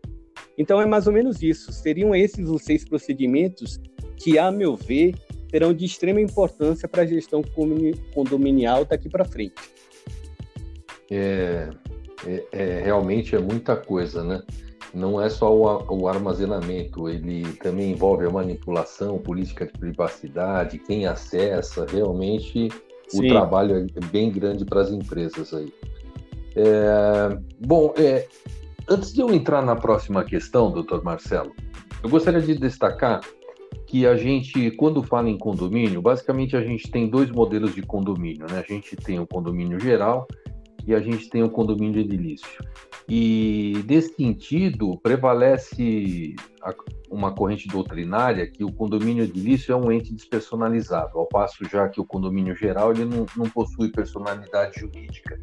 Então, 0.58 0.80
é 0.80 0.84
mais 0.84 1.06
ou 1.06 1.12
menos 1.12 1.42
isso. 1.42 1.72
Seriam 1.72 2.14
esses 2.14 2.48
os 2.48 2.62
seis 2.62 2.84
procedimentos 2.84 3.80
que, 4.18 4.38
a 4.38 4.50
meu 4.50 4.76
ver, 4.76 5.14
serão 5.50 5.72
de 5.72 5.86
extrema 5.86 6.20
importância 6.20 6.86
para 6.86 7.02
a 7.02 7.06
gestão 7.06 7.42
condominial 8.14 8.84
daqui 8.84 9.08
para 9.08 9.24
frente. 9.24 9.54
É, 11.10 11.70
é, 12.26 12.44
é, 12.52 12.80
realmente 12.82 13.34
é 13.34 13.38
muita 13.38 13.74
coisa, 13.76 14.22
né? 14.22 14.42
não 14.92 15.20
é 15.20 15.28
só 15.28 15.54
o, 15.54 15.94
o, 15.94 16.08
armazenamento, 16.08 17.08
ele 17.08 17.52
também 17.54 17.92
envolve 17.92 18.24
a 18.24 18.30
manipulação, 18.30 19.18
política 19.18 19.66
de 19.66 19.72
privacidade, 19.72 20.78
quem 20.78 21.06
acessa, 21.06 21.84
realmente 21.86 22.70
Sim. 23.08 23.26
o 23.26 23.28
trabalho 23.28 23.86
é 23.94 24.06
bem 24.06 24.30
grande 24.30 24.64
para 24.64 24.80
as 24.80 24.90
empresas 24.90 25.52
aí. 25.52 25.72
É, 26.56 27.38
bom, 27.60 27.92
é, 27.98 28.26
antes 28.88 29.12
de 29.12 29.20
eu 29.20 29.32
entrar 29.32 29.62
na 29.62 29.76
próxima 29.76 30.24
questão, 30.24 30.70
doutor 30.70 31.04
Marcelo, 31.04 31.54
eu 32.02 32.08
gostaria 32.08 32.40
de 32.40 32.54
destacar 32.54 33.20
que 33.86 34.06
a 34.06 34.16
gente, 34.16 34.70
quando 34.72 35.02
fala 35.02 35.28
em 35.28 35.38
condomínio, 35.38 36.00
basicamente 36.00 36.56
a 36.56 36.62
gente 36.62 36.90
tem 36.90 37.08
dois 37.08 37.30
modelos 37.30 37.74
de 37.74 37.82
condomínio, 37.82 38.46
né? 38.50 38.58
A 38.58 38.72
gente 38.72 38.96
tem 38.96 39.20
o 39.20 39.26
condomínio 39.26 39.78
geral 39.78 40.26
e 40.86 40.94
a 40.94 41.00
gente 41.00 41.28
tem 41.28 41.42
o 41.42 41.50
condomínio 41.50 42.00
edilício. 42.00 42.64
E, 43.08 43.84
nesse 43.88 44.14
sentido, 44.14 44.98
prevalece 45.00 46.34
uma 47.10 47.32
corrente 47.32 47.68
doutrinária 47.68 48.50
que 48.50 48.64
o 48.64 48.72
condomínio 48.72 49.24
edilício 49.24 49.72
é 49.72 49.76
um 49.76 49.92
ente 49.92 50.12
despersonalizado, 50.12 51.18
ao 51.18 51.26
passo 51.26 51.64
já 51.64 51.88
que 51.88 52.00
o 52.00 52.04
condomínio 52.04 52.56
geral 52.56 52.92
ele 52.92 53.04
não, 53.04 53.26
não 53.36 53.48
possui 53.48 53.90
personalidade 53.90 54.80
jurídica. 54.80 55.38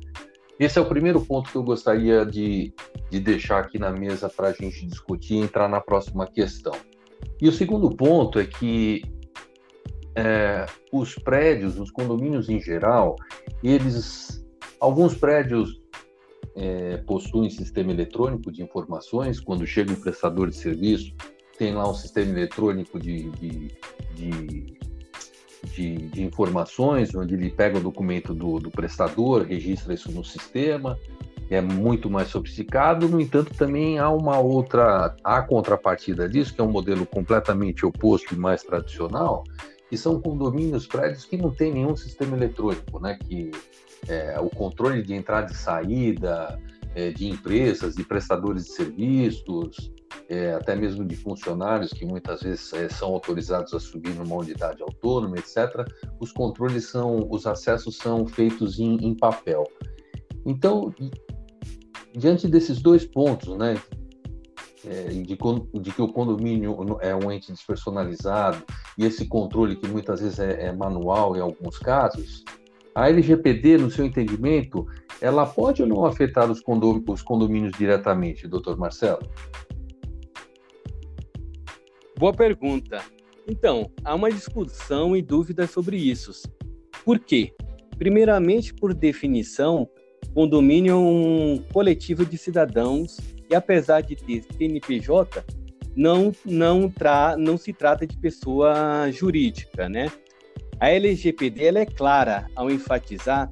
Esse 0.60 0.77
é 0.77 0.81
o 0.81 0.86
primeiro 0.86 1.22
ponto 1.22 1.50
que 1.50 1.55
eu 1.55 1.63
gostaria 1.63 2.25
de, 2.25 2.74
de 3.10 3.19
deixar 3.19 3.60
aqui 3.60 3.79
na 3.79 3.91
mesa 3.91 4.29
para 4.29 4.50
a 4.50 4.53
gente 4.53 4.86
discutir 4.86 5.36
e 5.36 5.39
entrar 5.39 5.67
na 5.67 5.81
próxima 5.81 6.27
questão. 6.27 6.74
E 7.41 7.48
o 7.48 7.51
segundo 7.51 7.89
ponto 7.89 8.39
é 8.39 8.45
que 8.45 9.01
é, 10.15 10.65
os 10.91 11.15
prédios, 11.15 11.79
os 11.79 11.89
condomínios 11.89 12.50
em 12.50 12.62
geral, 12.62 13.15
eles, 13.63 14.45
alguns 14.79 15.15
prédios 15.15 15.81
é, 16.55 16.98
possuem 16.98 17.50
sistema 17.50 17.91
eletrônico 17.91 18.51
de 18.51 18.62
informações. 18.62 19.39
Quando 19.39 19.65
chega 19.65 19.91
um 19.91 20.00
prestador 20.00 20.50
de 20.50 20.55
serviço, 20.55 21.13
tem 21.57 21.74
lá 21.74 21.89
um 21.89 21.93
sistema 21.93 22.31
eletrônico 22.31 23.00
de, 23.00 23.29
de, 23.31 23.72
de, 24.15 24.77
de, 25.72 25.96
de 25.96 26.24
informações, 26.24 27.13
onde 27.15 27.34
ele 27.36 27.50
pega 27.50 27.77
o 27.77 27.82
documento 27.82 28.34
do, 28.34 28.60
do 28.60 28.70
prestador, 28.70 29.43
registra 29.43 29.93
isso 29.93 30.12
no 30.12 30.24
sistema, 30.24 30.98
é 31.50 31.62
muito 31.62 32.10
mais 32.10 32.29
sofisticado. 32.29 33.08
No 33.08 33.20
entanto, 33.20 33.53
também 33.55 34.00
há 34.00 34.10
uma 34.10 34.39
outra, 34.39 35.15
a 35.24 35.41
contrapartida 35.41 36.27
disso, 36.27 36.53
que 36.53 36.62
é 36.62 36.63
um 36.63 36.72
modelo 36.72 37.05
completamente 37.05 37.86
oposto 37.86 38.34
e 38.34 38.38
mais 38.38 38.63
tradicional, 38.63 39.43
que 39.89 39.98
são 39.98 40.20
condomínios, 40.20 40.88
prédios 40.88 41.25
que 41.25 41.38
não 41.38 41.51
tem 41.51 41.72
nenhum 41.74 41.96
sistema 41.96 42.36
eletrônico, 42.36 43.00
né? 43.00 43.17
Que 43.27 43.51
é, 44.08 44.39
o 44.39 44.50
controle 44.50 45.01
de 45.01 45.13
entrada 45.13 45.51
e 45.51 45.55
saída 45.55 46.60
é, 46.95 47.12
de 47.12 47.27
empresas, 47.27 47.95
de 47.95 48.03
prestadores 48.03 48.65
de 48.65 48.71
serviços, 48.71 49.91
é, 50.29 50.53
até 50.53 50.75
mesmo 50.75 51.05
de 51.05 51.15
funcionários 51.15 51.91
que 51.91 52.05
muitas 52.05 52.41
vezes 52.41 52.71
é, 52.73 52.89
são 52.89 53.09
autorizados 53.13 53.73
a 53.73 53.79
subir 53.79 54.13
numa 54.15 54.35
unidade 54.35 54.81
autônoma, 54.81 55.38
etc. 55.38 55.85
Os 56.19 56.31
controles 56.31 56.85
são, 56.85 57.27
os 57.29 57.45
acessos 57.45 57.97
são 57.97 58.27
feitos 58.27 58.79
em, 58.79 58.95
em 58.95 59.15
papel. 59.15 59.63
Então, 60.45 60.93
diante 62.15 62.47
desses 62.47 62.81
dois 62.81 63.05
pontos, 63.05 63.57
né, 63.57 63.75
é, 64.85 65.03
de, 65.05 65.23
de, 65.79 65.91
que 65.91 66.01
o 66.01 66.12
condomínio 66.12 66.97
é 67.01 67.15
um 67.15 67.31
ente 67.31 67.51
despersonalizado 67.51 68.63
e 68.97 69.05
esse 69.05 69.25
controle 69.25 69.77
que 69.77 69.88
muitas 69.88 70.19
vezes 70.19 70.39
é, 70.39 70.67
é 70.67 70.71
manual 70.73 71.35
em 71.35 71.39
alguns 71.39 71.77
casos, 71.79 72.43
a 72.95 73.09
LGPD, 73.09 73.77
no 73.77 73.89
seu 73.89 74.05
entendimento, 74.05 74.85
ela 75.24 75.46
pode 75.46 75.82
ou 75.82 75.88
não 75.88 76.06
afetar 76.06 76.51
os, 76.51 76.62
os 77.08 77.22
condomínios 77.22 77.72
diretamente, 77.77 78.46
doutor 78.46 78.77
Marcelo? 78.77 79.22
Boa 82.20 82.34
pergunta. 82.34 83.01
Então, 83.48 83.89
há 84.03 84.13
uma 84.13 84.30
discussão 84.30 85.15
e 85.15 85.22
dúvidas 85.22 85.72
sobre 85.72 85.96
isso. 85.96 86.34
Por 87.06 87.20
quê? 87.20 87.53
Primeiramente, 87.98 88.74
por 88.74 88.94
definição, 88.94 89.88
condomínio 90.34 90.92
é 90.92 90.98
um 90.98 91.63
coletivo 91.72 92.25
de 92.25 92.38
cidadãos 92.38 93.18
e, 93.50 93.56
apesar 93.56 94.01
de 94.01 94.18
ter 94.18 94.44
CNPJ, 94.58 95.42
não, 95.96 96.34
não, 96.44 96.89
tra 96.89 97.38
não 97.38 97.56
se 97.56 97.72
trata 97.72 98.06
de 98.06 98.18
pessoa 98.18 99.10
jurídica, 99.10 99.88
né? 99.88 100.12
A 100.82 100.89
LGPD 100.89 101.68
é 101.68 101.86
clara 101.86 102.46
ao 102.58 102.70
enfatizar 102.70 103.50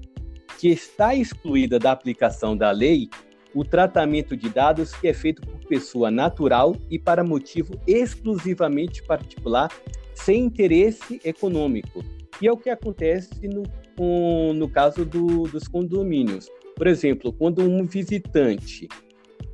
que 0.61 0.69
está 0.69 1.15
excluída 1.15 1.79
da 1.79 1.91
aplicação 1.91 2.55
da 2.55 2.69
lei 2.69 3.09
o 3.51 3.65
tratamento 3.65 4.37
de 4.37 4.47
dados 4.47 4.93
que 4.93 5.07
é 5.07 5.13
feito 5.13 5.41
por 5.41 5.59
pessoa 5.65 6.11
natural 6.11 6.75
e 6.87 6.99
para 6.99 7.23
motivo 7.23 7.73
exclusivamente 7.87 9.01
particular, 9.01 9.71
sem 10.13 10.43
interesse 10.43 11.19
econômico. 11.25 12.05
E 12.39 12.47
é 12.47 12.51
o 12.51 12.57
que 12.57 12.69
acontece 12.69 13.47
no, 13.47 14.53
no 14.53 14.69
caso 14.69 15.03
do, 15.03 15.45
dos 15.45 15.67
condomínios. 15.67 16.47
Por 16.75 16.85
exemplo, 16.85 17.33
quando 17.33 17.63
um 17.63 17.83
visitante 17.83 18.87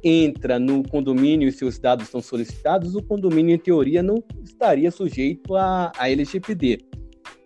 entra 0.03 0.59
no 0.59 0.83
condomínio 0.83 1.47
e 1.47 1.53
seus 1.53 1.79
dados 1.79 2.09
são 2.09 2.19
solicitados, 2.19 2.95
o 2.95 3.01
condomínio, 3.01 3.55
em 3.55 3.57
teoria, 3.57 4.03
não 4.03 4.21
estaria 4.43 4.91
sujeito 4.91 5.55
a, 5.55 5.89
a 5.97 6.11
LGPD. 6.11 6.79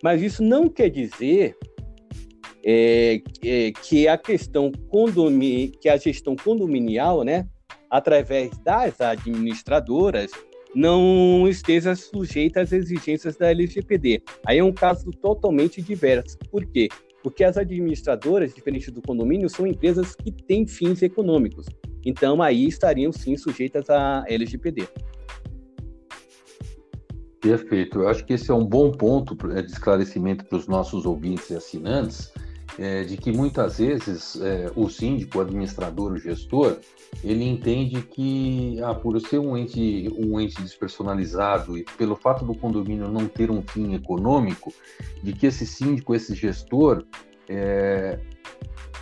Mas 0.02 0.20
isso 0.20 0.42
não 0.42 0.68
quer 0.68 0.88
dizer 0.90 1.56
é, 2.64 3.20
é, 3.44 3.72
que 3.72 4.06
a 4.06 4.16
questão 4.16 4.70
condomi 4.88 5.72
que 5.80 5.88
a 5.88 5.96
gestão 5.96 6.36
condominial, 6.36 7.24
né, 7.24 7.48
através 7.90 8.56
das 8.58 9.00
administradoras, 9.00 10.30
não 10.74 11.46
esteja 11.48 11.94
sujeita 11.94 12.62
às 12.62 12.72
exigências 12.72 13.36
da 13.36 13.50
LGPD. 13.50 14.22
Aí 14.46 14.58
é 14.58 14.64
um 14.64 14.72
caso 14.72 15.10
totalmente 15.10 15.82
diverso. 15.82 16.38
Por 16.50 16.64
quê? 16.64 16.88
Porque 17.22 17.44
as 17.44 17.56
administradoras, 17.56 18.54
diferente 18.54 18.90
do 18.90 19.02
condomínio, 19.02 19.48
são 19.48 19.66
empresas 19.66 20.14
que 20.14 20.32
têm 20.32 20.66
fins 20.66 21.02
econômicos. 21.02 21.66
Então, 22.04 22.42
aí 22.42 22.66
estariam 22.66 23.12
sim 23.12 23.36
sujeitas 23.36 23.88
à 23.90 24.24
LGPD. 24.26 24.88
Perfeito. 27.40 28.00
Eu 28.00 28.08
acho 28.08 28.24
que 28.24 28.32
esse 28.32 28.50
é 28.50 28.54
um 28.54 28.64
bom 28.64 28.90
ponto 28.90 29.36
de 29.36 29.70
esclarecimento 29.70 30.44
para 30.44 30.58
os 30.58 30.66
nossos 30.66 31.04
ouvintes 31.04 31.50
e 31.50 31.56
assinantes, 31.56 32.32
é, 32.78 33.04
de 33.04 33.16
que 33.16 33.32
muitas 33.32 33.78
vezes 33.78 34.40
é, 34.40 34.70
o 34.74 34.88
síndico, 34.88 35.38
o 35.38 35.40
administrador, 35.40 36.12
o 36.12 36.18
gestor, 36.18 36.78
ele 37.22 37.44
entende 37.44 38.00
que, 38.02 38.80
ah, 38.82 38.94
por 38.94 39.20
ser 39.20 39.38
um 39.38 39.56
ente, 39.56 40.10
um 40.16 40.40
ente 40.40 40.60
despersonalizado 40.62 41.76
e 41.76 41.84
pelo 41.98 42.16
fato 42.16 42.44
do 42.44 42.54
condomínio 42.54 43.08
não 43.08 43.26
ter 43.26 43.50
um 43.50 43.62
fim 43.62 43.94
econômico, 43.94 44.72
de 45.22 45.32
que 45.32 45.46
esse 45.46 45.66
síndico, 45.66 46.14
esse 46.14 46.34
gestor, 46.34 47.04
é, 47.48 48.18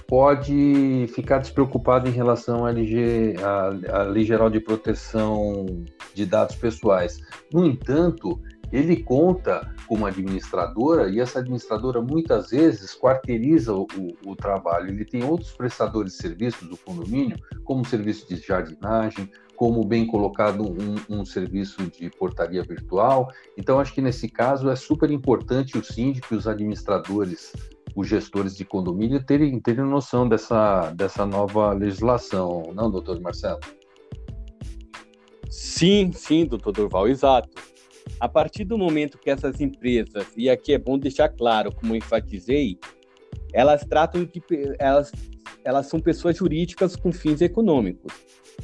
pode 0.09 1.07
ficar 1.15 1.39
despreocupado 1.39 2.09
em 2.09 2.13
relação 2.13 2.67
à, 2.67 2.71
LG, 2.71 3.37
à, 3.41 4.01
à 4.01 4.03
Lei 4.03 4.25
Geral 4.25 4.51
de 4.51 4.59
Proteção 4.59 5.85
de 6.13 6.27
Dados 6.27 6.57
Pessoais. 6.57 7.21
No 7.53 7.65
entanto, 7.65 8.41
ele 8.73 9.03
conta 9.03 9.75
com 9.87 9.97
uma 9.97 10.09
administradora 10.09 11.09
e 11.09 11.21
essa 11.21 11.41
administradora 11.41 12.01
muitas 12.01 12.51
vezes 12.51 12.95
quarteiriza 12.95 13.75
o, 13.75 13.87
o, 14.25 14.37
trabalho. 14.37 14.89
Ele 14.89 15.05
tem 15.05 15.25
outros 15.25 15.51
prestadores 15.53 16.13
de 16.13 16.19
serviços 16.19 16.69
do 16.69 16.77
condomínio, 16.77 17.37
como 17.65 17.85
serviço 17.85 18.29
de 18.29 18.37
jardinagem, 18.37 19.31
como 19.57 19.85
bem 19.85 20.07
colocado 20.07 20.63
um, 20.63 21.19
um 21.21 21.25
serviço 21.25 21.83
de 21.91 22.09
portaria 22.11 22.63
virtual. 22.63 23.31
Então, 23.59 23.81
acho 23.81 23.93
que 23.93 24.01
nesse 24.01 24.29
caso 24.29 24.71
é 24.71 24.77
super 24.77 25.11
importante 25.11 25.77
o 25.77 25.85
síndico 25.85 26.33
e 26.33 26.37
os 26.37 26.47
administradores, 26.47 27.53
os 27.95 28.09
gestores 28.09 28.57
de 28.57 28.65
condomínio 28.65 29.23
terem, 29.23 29.61
terem 29.61 29.85
noção 29.85 30.29
dessa, 30.29 30.91
dessa 30.93 31.27
nova 31.27 31.73
legislação, 31.73 32.73
não, 32.75 32.91
doutor 32.91 33.21
Marcelo? 33.21 33.61
Sim, 35.51 36.13
sim, 36.13 36.47
doutor 36.47 36.73
Durval, 36.73 37.09
exato. 37.09 37.51
A 38.19 38.29
partir 38.29 38.65
do 38.65 38.77
momento 38.77 39.19
que 39.19 39.31
essas 39.31 39.61
empresas, 39.61 40.27
e 40.37 40.51
aqui 40.51 40.73
é 40.73 40.79
bom 40.79 40.99
deixar 40.99 41.29
claro, 41.29 41.73
como 41.73 41.95
enfatizei, 41.95 42.79
elas 43.53 43.85
tratam 43.85 44.25
de 44.25 44.43
elas, 44.79 45.13
elas 45.65 45.87
são 45.87 46.01
pessoas 46.01 46.37
jurídicas 46.37 46.97
com 46.97 47.13
fins 47.13 47.41
econômicos 47.41 48.13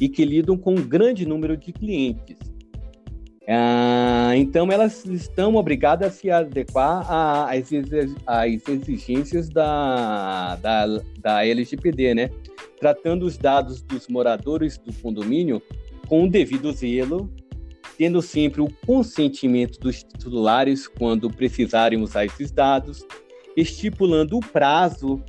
e 0.00 0.08
que 0.08 0.24
lidam 0.24 0.56
com 0.56 0.72
um 0.72 0.86
grande 0.86 1.26
número 1.26 1.56
de 1.56 1.72
clientes. 1.72 2.36
Ah, 3.48 4.32
então, 4.36 4.72
elas 4.72 5.04
estão 5.04 5.54
obrigadas 5.54 6.08
a 6.08 6.10
se 6.10 6.30
adequar 6.30 7.06
às 7.48 7.70
exigências 8.68 9.48
da, 9.48 10.56
da, 10.56 10.86
da 11.20 11.46
LGPD, 11.46 12.14
né? 12.14 12.30
Tratando 12.80 13.24
os 13.24 13.38
dados 13.38 13.82
dos 13.82 14.08
moradores 14.08 14.78
do 14.78 14.92
condomínio 14.94 15.62
com 16.08 16.24
o 16.24 16.30
devido 16.30 16.72
zelo 16.72 17.30
tendo 17.96 18.20
sempre 18.20 18.60
o 18.60 18.68
consentimento 18.86 19.78
dos 19.80 20.02
titulares 20.02 20.86
quando 20.86 21.30
precisarem 21.30 22.02
usar 22.02 22.24
esses 22.24 22.50
dados, 22.50 23.06
estipulando 23.56 24.36
o 24.36 24.40
prazo 24.40 25.22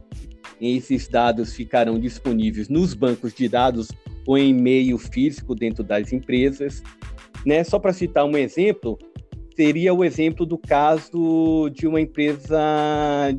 esses 0.59 1.07
dados 1.07 1.53
ficarão 1.53 1.99
disponíveis 1.99 2.67
nos 2.67 2.93
bancos 2.93 3.33
de 3.33 3.47
dados 3.47 3.89
ou 4.25 4.37
em 4.37 4.53
meio 4.53 4.97
físico 4.97 5.53
dentro 5.53 5.83
das 5.83 6.11
empresas. 6.11 6.81
Né? 7.45 7.63
Só 7.63 7.79
para 7.79 7.93
citar 7.93 8.25
um 8.25 8.35
exemplo, 8.35 8.97
seria 9.55 9.93
o 9.93 10.03
exemplo 10.03 10.45
do 10.45 10.57
caso 10.57 11.69
de 11.69 11.87
uma 11.87 12.01
empresa 12.01 12.57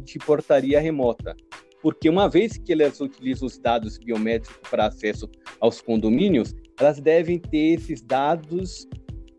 de 0.05 0.19
portaria 0.19 0.81
remota. 0.81 1.37
Porque 1.83 2.09
uma 2.09 2.29
vez 2.29 2.57
que 2.57 2.73
elas 2.73 3.01
utilizam 3.01 3.47
os 3.47 3.59
dados 3.59 3.99
biométricos 3.99 4.69
para 4.69 4.87
acesso 4.87 5.29
aos 5.61 5.81
condomínios, 5.81 6.55
elas 6.79 7.01
devem 7.01 7.39
ter 7.39 7.79
esses 7.79 8.01
dados 8.01 8.89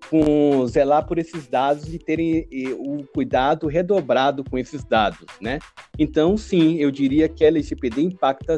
com 0.10 0.66
zelar 0.68 1.06
por 1.06 1.18
esses 1.18 1.48
dados 1.48 1.94
e 1.94 2.00
terem 2.00 2.48
o 2.78 3.04
cuidado 3.14 3.68
redobrado 3.68 4.44
com 4.44 4.58
esses 4.58 4.84
dados, 4.84 5.26
né? 5.42 5.60
Então, 5.98 6.38
sim, 6.38 6.76
eu 6.76 6.92
diria 6.92 7.28
que 7.30 7.44
a 7.44 7.48
LGPD 7.48 8.02
impacta 8.02 8.58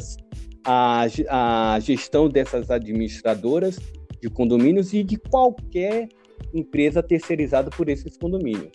a, 0.66 1.06
a 1.30 1.80
gestão 1.80 2.30
dessas 2.30 2.70
administradoras 2.70 3.78
de 4.22 4.30
condomínios 4.30 4.94
e 4.94 5.04
de 5.04 5.18
qualquer 5.18 6.08
empresa 6.54 7.02
terceirizada 7.02 7.70
por 7.70 7.90
esses 7.90 8.18
condomínios. 8.18 8.72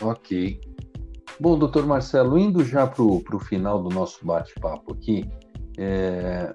Ok. 0.00 0.60
Bom, 1.38 1.58
doutor 1.58 1.86
Marcelo, 1.86 2.38
indo 2.38 2.64
já 2.64 2.86
para 2.86 3.02
o 3.02 3.40
final 3.40 3.82
do 3.82 3.88
nosso 3.88 4.24
bate-papo 4.24 4.92
aqui, 4.92 5.24
é, 5.78 6.52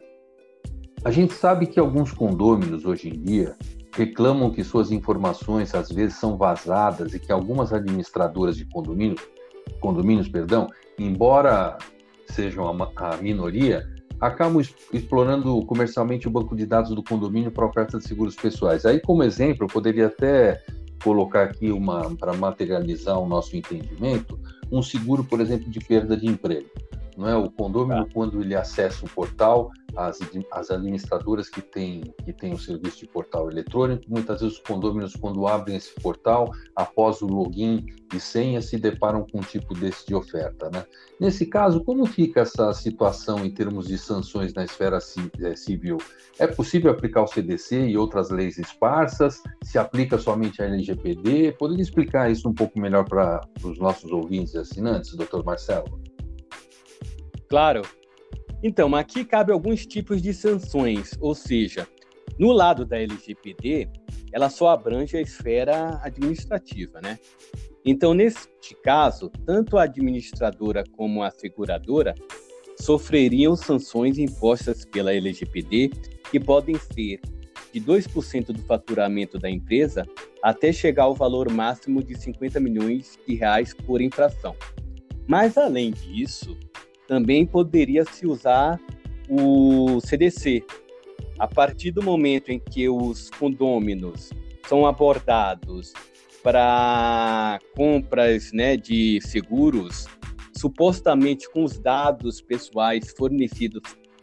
a 1.06 1.12
gente 1.12 1.36
sabe 1.36 1.68
que 1.68 1.80
alguns 1.80 2.12
condôminos 2.12 2.84
hoje 2.84 3.10
em 3.10 3.22
dia 3.22 3.56
reclamam 3.96 4.50
que 4.50 4.64
suas 4.64 4.92
informações 4.92 5.76
às 5.76 5.92
vezes 5.92 6.18
são 6.18 6.36
vazadas 6.36 7.14
e 7.14 7.20
que 7.20 7.32
algumas 7.32 7.72
administradoras 7.72 8.58
de 8.58 8.66
condomínio, 8.66 9.16
condomínios, 9.80 10.28
perdão, 10.28 10.68
embora 10.98 11.78
sejam 12.28 12.68
a 12.68 13.18
minoria, 13.18 13.88
acabam 14.20 14.60
explorando 14.92 15.64
comercialmente 15.68 16.28
o 16.28 16.32
banco 16.32 16.56
de 16.56 16.66
dados 16.66 16.90
do 16.96 17.04
condomínio 17.04 17.52
para 17.52 17.68
oferta 17.68 18.00
de 18.00 18.08
seguros 18.08 18.36
pessoais. 18.36 18.84
Aí, 18.84 19.00
como 19.00 19.22
exemplo, 19.22 19.66
eu 19.66 19.68
poderia 19.68 20.08
até 20.08 20.60
colocar 21.04 21.44
aqui 21.44 21.72
uma 21.72 22.16
para 22.16 22.34
materializar 22.34 23.20
o 23.20 23.28
nosso 23.28 23.56
entendimento, 23.56 24.40
um 24.72 24.82
seguro, 24.82 25.24
por 25.24 25.40
exemplo, 25.40 25.70
de 25.70 25.80
perda 25.80 26.18
de 26.18 26.26
emprego. 26.26 26.68
Não 27.18 27.28
é 27.28 27.36
o 27.36 27.50
condomínio 27.50 28.06
tá. 28.06 28.12
quando 28.14 28.42
ele 28.42 28.56
acessa 28.56 29.06
o 29.06 29.10
portal, 29.10 29.72
as, 29.96 30.20
as 30.52 30.72
administradoras 30.72 31.50
que 31.50 31.62
têm 31.62 32.14
que 32.24 32.34
têm 32.34 32.54
o 32.54 32.60
serviço 32.60 33.00
de 33.00 33.08
portal 33.08 33.50
eletrônico, 33.50 34.04
muitas 34.10 34.42
vezes 34.42 34.58
os 34.58 34.64
condôminos, 34.64 35.16
quando 35.16 35.48
abrem 35.48 35.78
esse 35.78 35.94
portal, 35.96 36.52
após 36.76 37.22
o 37.22 37.28
login 37.28 37.86
e 38.14 38.20
senha, 38.20 38.62
se 38.62 38.78
deparam 38.78 39.26
com 39.26 39.40
um 39.40 39.42
tipo 39.42 39.74
desse 39.74 40.06
de 40.06 40.16
oferta. 40.16 40.70
Né? 40.70 40.84
Nesse 41.20 41.46
caso, 41.46 41.84
como 41.84 42.06
fica 42.06 42.42
essa 42.42 42.74
situação 42.74 43.46
em 43.46 43.52
termos 43.52 43.88
de 43.88 43.98
sanções 43.98 44.54
na 44.54 44.66
esfera 44.66 44.98
é, 44.98 45.56
civil? 45.56 45.98
É 46.38 46.48
possível 46.48 46.92
aplicar 46.92 47.24
o 47.24 47.28
CDC 47.28 47.88
e 47.88 47.98
outras 47.98 48.30
leis 48.30 48.58
esparsas? 48.58 49.42
Se 49.64 49.78
aplica 49.78 50.18
somente 50.18 50.62
a 50.62 50.66
LGPD? 50.66 51.54
Poderia 51.54 51.84
explicar 51.84 52.30
isso 52.30 52.50
um 52.50 52.54
pouco 52.54 52.80
melhor 52.80 53.06
para 53.06 53.42
os 53.64 53.80
nossos 53.80 54.12
ouvintes 54.12 54.54
e 54.54 54.58
assinantes, 54.58 55.16
doutor 55.16 55.44
Marcelo? 55.46 56.05
Claro, 57.56 57.84
então, 58.62 58.94
aqui 58.98 59.24
cabe 59.24 59.54
alguns 59.54 59.86
tipos 59.86 60.22
de 60.22 60.34
sanções, 60.34 61.14
ou 61.22 61.34
seja, 61.34 61.88
no 62.38 62.52
lado 62.52 62.86
da 62.86 63.00
LGPD, 63.00 63.88
ela 64.34 64.50
só 64.50 64.68
abrange 64.68 65.16
a 65.16 65.22
esfera 65.22 65.98
administrativa, 66.04 67.00
né? 67.00 67.18
Então, 67.86 68.14
neste 68.14 68.76
caso, 68.84 69.32
tanto 69.46 69.78
a 69.78 69.84
administradora 69.84 70.84
como 70.98 71.24
a 71.24 71.32
seguradora 71.32 72.14
sofreriam 72.78 73.56
sanções 73.56 74.18
impostas 74.18 74.84
pela 74.84 75.14
LGPD, 75.14 75.92
que 76.30 76.42
podem 76.42 76.76
ser 76.76 77.22
de 77.72 77.80
2% 77.80 78.48
do 78.48 78.64
faturamento 78.64 79.40
da 79.40 79.50
empresa 79.50 80.06
até 80.44 80.74
chegar 80.74 81.04
ao 81.04 81.16
valor 81.16 81.50
máximo 81.50 82.04
de 82.04 82.20
50 82.20 82.60
milhões 82.60 83.18
de 83.26 83.34
reais 83.36 83.74
por 83.74 84.02
infração. 84.02 84.54
Mas, 85.26 85.58
além 85.58 85.92
disso, 85.92 86.58
também 87.08 87.46
poderia 87.46 88.04
se 88.06 88.26
usar 88.26 88.80
o 89.30 90.00
CDC. 90.02 90.64
A 91.38 91.48
partir 91.48 91.92
do 91.92 92.02
momento 92.02 92.50
em 92.50 92.60
que 92.60 92.88
os 92.88 93.30
condôminos 93.30 94.32
são 94.68 94.86
abordados 94.86 95.94
para 96.42 97.60
compras 97.76 98.52
né, 98.54 98.78
de 98.78 99.20
seguros, 99.22 100.06
supostamente 100.56 101.50
com 101.52 101.64
os 101.64 101.80
dados 101.80 102.40
pessoais 102.40 103.14
fornecidos 103.18 103.82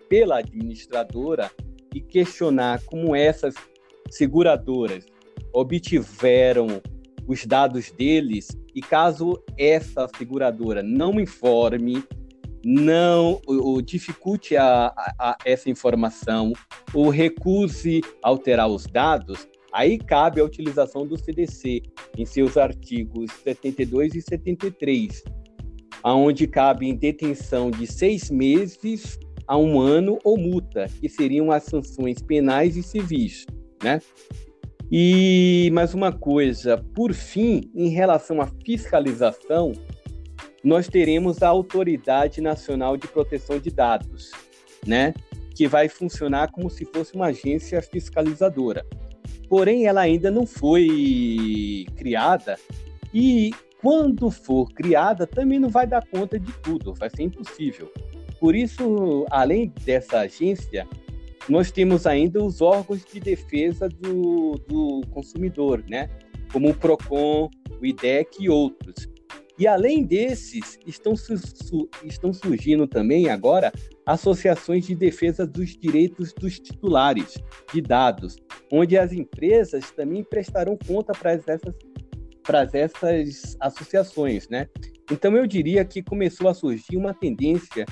pela 0.09 0.39
administradora, 0.39 1.51
e 1.95 2.01
questionar 2.01 2.83
como 2.85 3.15
essas 3.15 3.55
seguradoras 4.09 5.05
obtiveram 5.53 6.81
os 7.27 7.45
dados 7.45 7.91
deles, 7.91 8.49
e 8.75 8.81
caso 8.81 9.43
essa 9.59 10.09
seguradora 10.17 10.83
não 10.83 11.21
informe 11.21 12.03
não 12.65 13.41
o, 13.47 13.75
o 13.75 13.83
dificulte 13.83 14.57
a, 14.57 14.87
a, 14.87 15.15
a 15.19 15.37
essa 15.45 15.71
informação 15.71 16.53
ou 16.95 17.09
recuse 17.09 18.01
alterar 18.23 18.69
os 18.69 18.87
dados, 18.87 19.49
aí 19.73 19.99
cabe 19.99 20.41
a 20.41 20.45
utilização 20.45 21.07
do 21.07 21.17
CDC 21.17 21.83
em 22.17 22.27
seus 22.27 22.57
artigos 22.57 23.31
72 23.45 24.15
e 24.15 24.23
73, 24.23 25.23
aonde 26.03 26.47
cabe 26.47 26.93
detenção 26.93 27.71
de 27.71 27.87
seis 27.87 28.31
meses 28.31 29.19
a 29.47 29.57
um 29.57 29.81
ano 29.81 30.19
ou 30.25 30.39
multa, 30.39 30.87
que 31.01 31.09
seriam 31.09 31.51
as 31.51 31.65
sanções 31.65 32.23
penais 32.23 32.77
e 32.77 32.83
civis, 32.83 33.45
né? 33.83 34.01
E 34.91 35.71
mais 35.73 35.95
uma 35.95 36.13
coisa, 36.13 36.77
por 36.95 37.15
fim, 37.15 37.63
em 37.75 37.89
relação 37.89 38.43
à 38.43 38.47
fiscalização, 38.47 39.73
nós 40.63 40.89
teremos 40.89 41.43
a 41.43 41.49
Autoridade 41.49 42.41
Nacional 42.41 42.97
de 42.97 43.09
Proteção 43.09 43.59
de 43.59 43.71
Dados, 43.71 44.31
né? 44.87 45.13
Que 45.55 45.67
vai 45.67 45.89
funcionar 45.89 46.51
como 46.53 46.71
se 46.71 46.85
fosse 46.85 47.15
uma 47.15 47.27
agência 47.27 47.83
fiscalizadora. 47.83 48.87
Porém, 49.49 49.87
ela 49.87 50.01
ainda 50.01 50.31
não 50.31 50.47
foi 50.47 51.87
criada 51.97 52.59
e 53.13 53.51
quando 53.81 54.31
for 54.31 54.73
criada 54.73 55.27
também 55.27 55.59
não 55.59 55.69
vai 55.69 55.87
dar 55.87 56.07
conta 56.07 56.39
de 56.39 56.53
tudo, 56.61 56.95
vai 56.95 57.11
ser 57.11 57.25
impossível. 57.25 57.93
Por 58.39 58.55
isso, 58.55 59.27
além 59.31 59.73
dessa 59.85 60.21
agência, 60.21 60.87
nós 61.49 61.71
temos 61.71 62.07
ainda 62.07 62.43
os 62.43 62.61
órgãos 62.61 63.05
de 63.05 63.19
defesa 63.19 63.89
do, 63.89 64.55
do 64.69 65.01
consumidor, 65.11 65.85
né? 65.89 66.09
Como 66.53 66.71
o 66.71 66.75
PROCON, 66.75 67.51
o 67.81 67.85
IDEC 67.85 68.45
e 68.45 68.49
outros. 68.49 69.12
E 69.59 69.67
além 69.67 70.05
desses, 70.05 70.79
estão, 70.87 71.15
su 71.15 71.35
estão 72.05 72.33
surgindo 72.33 72.87
também 72.87 73.29
agora 73.29 73.73
associações 74.07 74.87
de 74.87 74.95
defesa 74.95 75.47
dos 75.47 75.77
direitos 75.77 76.33
dos 76.33 76.59
titulares 76.59 77.37
de 77.73 77.81
dados, 77.81 78.37
onde 78.73 78.97
as 78.97 79.13
empresas 79.13 79.91
também 79.91 80.25
prestarão 80.25 80.77
conta 80.87 81.13
para 81.13 81.33
essas, 81.33 81.61
para 82.43 82.69
essas 82.73 83.57
associações, 83.61 84.49
né? 84.49 84.69
Então 85.11 85.37
eu 85.37 85.47
diria 85.47 85.85
que 85.85 86.03
começou 86.03 86.49
a 86.49 86.55
surgir 86.55 86.97
uma 86.97 87.13
tendência, 87.13 87.85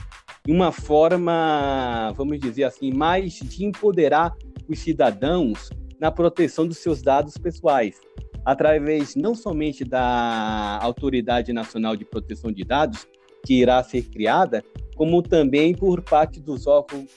uma 0.49 0.73
forma, 0.73 2.13
vamos 2.17 2.41
dizer 2.41 2.65
assim, 2.65 2.91
mais 2.93 3.35
de 3.35 3.65
empoderar 3.65 4.35
os 4.67 4.79
cidadãos 4.79 5.69
na 6.01 6.11
proteção 6.11 6.67
dos 6.67 6.79
seus 6.79 7.03
dados 7.03 7.37
pessoais 7.37 8.01
através 8.45 9.15
não 9.15 9.35
somente 9.35 9.85
da 9.85 10.79
Autoridade 10.83 11.53
Nacional 11.53 11.97
de 11.97 12.05
Proteção 12.05 12.51
de 12.51 12.65
Dados, 12.65 13.07
que 13.45 13.55
irá 13.55 13.83
ser 13.83 14.03
criada, 14.03 14.65
como 14.97 15.23
também 15.23 15.75
por 15.75 16.03
parte 16.03 16.41
dos 16.41 16.67
órgãos 16.67 17.09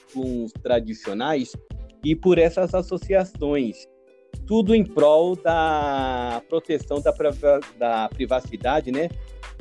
tradicionais 0.62 1.52
e 2.04 2.14
por 2.14 2.38
essas 2.38 2.74
associações. 2.74 3.86
Tudo 4.46 4.74
em 4.74 4.84
prol 4.84 5.36
da 5.36 6.42
proteção 6.48 7.00
da, 7.00 7.14
da 7.78 8.08
privacidade, 8.08 8.90
né? 8.90 9.08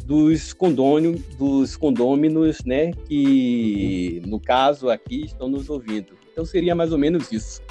Dos 0.04 0.52
condôminos, 0.52 1.22
dos 1.38 1.78
condôminos, 1.78 2.64
né? 2.66 2.92
Que, 3.08 4.22
no 4.26 4.40
caso 4.40 4.90
aqui, 4.90 5.26
estão 5.26 5.48
nos 5.48 5.70
ouvindo. 5.70 6.18
Então, 6.32 6.44
seria 6.44 6.76
mais 6.76 6.92
ou 6.92 6.98
menos 6.98 7.32
isso. 7.32 7.62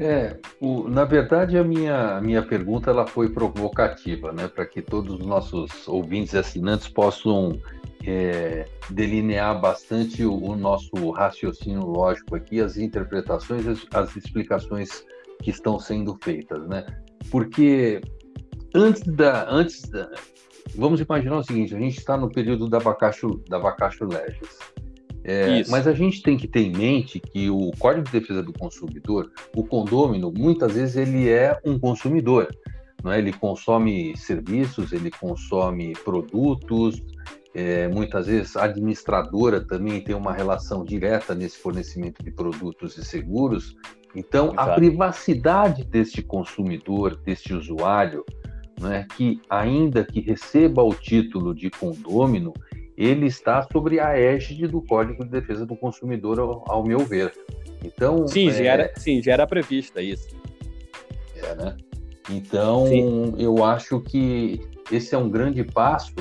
É, 0.00 0.36
o, 0.60 0.88
na 0.88 1.04
verdade 1.04 1.56
a 1.56 1.62
minha, 1.62 2.20
minha 2.20 2.42
pergunta 2.42 2.90
ela 2.90 3.06
foi 3.06 3.28
provocativa, 3.28 4.32
né, 4.32 4.48
para 4.48 4.66
que 4.66 4.82
todos 4.82 5.20
os 5.20 5.24
nossos 5.24 5.86
ouvintes 5.86 6.32
e 6.32 6.38
assinantes 6.38 6.88
possam 6.88 7.60
é, 8.04 8.66
delinear 8.90 9.60
bastante 9.60 10.24
o, 10.24 10.34
o, 10.34 10.56
nosso 10.56 11.10
raciocínio 11.12 11.86
lógico 11.86 12.34
aqui, 12.34 12.60
as 12.60 12.76
interpretações, 12.76 13.66
as, 13.68 13.86
as, 13.94 14.16
explicações 14.16 15.04
que 15.42 15.50
estão 15.50 15.78
sendo 15.78 16.18
feitas, 16.22 16.66
né? 16.66 16.84
Porque 17.30 18.00
antes 18.74 19.02
da, 19.02 19.48
antes 19.48 19.88
da, 19.88 20.10
vamos 20.74 21.00
imaginar 21.00 21.38
o 21.38 21.44
seguinte, 21.44 21.74
a 21.74 21.78
gente 21.78 21.98
está 21.98 22.16
no 22.16 22.30
período 22.30 22.68
da 22.68 22.80
Bacacho, 22.80 23.40
da 23.48 23.58
Bacacho 23.58 24.04
Legis. 24.04 24.58
É, 25.24 25.64
mas 25.68 25.86
a 25.86 25.94
gente 25.94 26.22
tem 26.22 26.36
que 26.36 26.46
ter 26.46 26.60
em 26.60 26.72
mente 26.72 27.18
que 27.18 27.48
o 27.48 27.70
Código 27.78 28.04
de 28.04 28.12
Defesa 28.12 28.42
do 28.42 28.52
Consumidor, 28.52 29.32
o 29.56 29.64
condômino, 29.64 30.30
muitas 30.30 30.74
vezes 30.74 30.96
ele 30.96 31.30
é 31.30 31.58
um 31.64 31.78
consumidor. 31.78 32.48
Não 33.02 33.10
é? 33.10 33.18
Ele 33.18 33.32
consome 33.32 34.14
serviços, 34.16 34.92
ele 34.92 35.10
consome 35.10 35.94
produtos, 36.04 37.02
é, 37.54 37.88
muitas 37.88 38.26
vezes 38.26 38.56
a 38.56 38.64
administradora 38.64 39.60
também 39.60 40.02
tem 40.02 40.14
uma 40.14 40.32
relação 40.32 40.84
direta 40.84 41.34
nesse 41.34 41.56
fornecimento 41.56 42.22
de 42.22 42.30
produtos 42.30 42.98
e 42.98 43.04
seguros. 43.04 43.76
Então, 44.14 44.52
Exato. 44.52 44.70
a 44.70 44.74
privacidade 44.74 45.84
deste 45.84 46.22
consumidor, 46.22 47.16
deste 47.16 47.54
usuário, 47.54 48.24
é 48.82 49.04
que 49.16 49.40
ainda 49.48 50.04
que 50.04 50.20
receba 50.20 50.82
o 50.82 50.92
título 50.94 51.54
de 51.54 51.70
condômino, 51.70 52.52
ele 52.96 53.26
está 53.26 53.66
sobre 53.72 53.98
a 53.98 54.18
égide 54.18 54.66
do 54.66 54.80
Código 54.80 55.24
de 55.24 55.30
Defesa 55.30 55.66
do 55.66 55.76
Consumidor, 55.76 56.38
ao, 56.38 56.64
ao 56.66 56.84
meu 56.84 57.00
ver. 57.00 57.32
Então, 57.84 58.26
sim, 58.26 58.48
é... 58.48 58.52
já 58.52 58.64
era, 58.64 58.92
sim, 58.96 59.22
já 59.22 59.32
era 59.32 59.46
prevista 59.46 60.00
isso. 60.00 60.28
É, 61.36 61.54
né? 61.56 61.76
Então, 62.30 62.86
sim. 62.86 63.34
eu 63.38 63.64
acho 63.64 64.00
que 64.00 64.60
esse 64.90 65.14
é 65.14 65.18
um 65.18 65.28
grande 65.28 65.62
passo, 65.64 66.14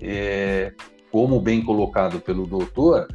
é, 0.00 0.72
como 1.10 1.38
bem 1.40 1.62
colocado 1.62 2.20
pelo 2.20 2.46
doutor, 2.46 3.06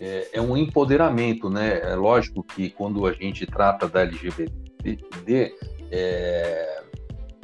é, 0.00 0.28
é, 0.34 0.40
um 0.40 0.56
empoderamento, 0.56 1.50
né? 1.50 1.80
É 1.82 1.94
lógico 1.96 2.42
que 2.42 2.70
quando 2.70 3.04
a 3.06 3.12
gente 3.12 3.44
trata 3.46 3.88
da 3.88 4.02
LGBT, 4.02 5.54
é, 5.90 6.82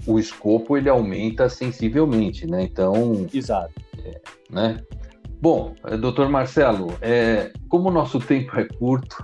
o 0.07 0.19
escopo 0.19 0.77
ele 0.77 0.89
aumenta 0.89 1.49
sensivelmente, 1.49 2.47
né? 2.47 2.63
Então, 2.63 3.27
exato, 3.33 3.75
né? 4.49 4.79
Bom, 5.45 5.75
eh, 5.85 5.99
doutor 5.99 6.31
Marcelo, 6.31 6.97
é, 7.03 7.53
como 7.69 7.91
o 7.91 7.93
nosso 7.93 8.19
tempo 8.19 8.59
é 8.59 8.65
curto, 8.65 9.15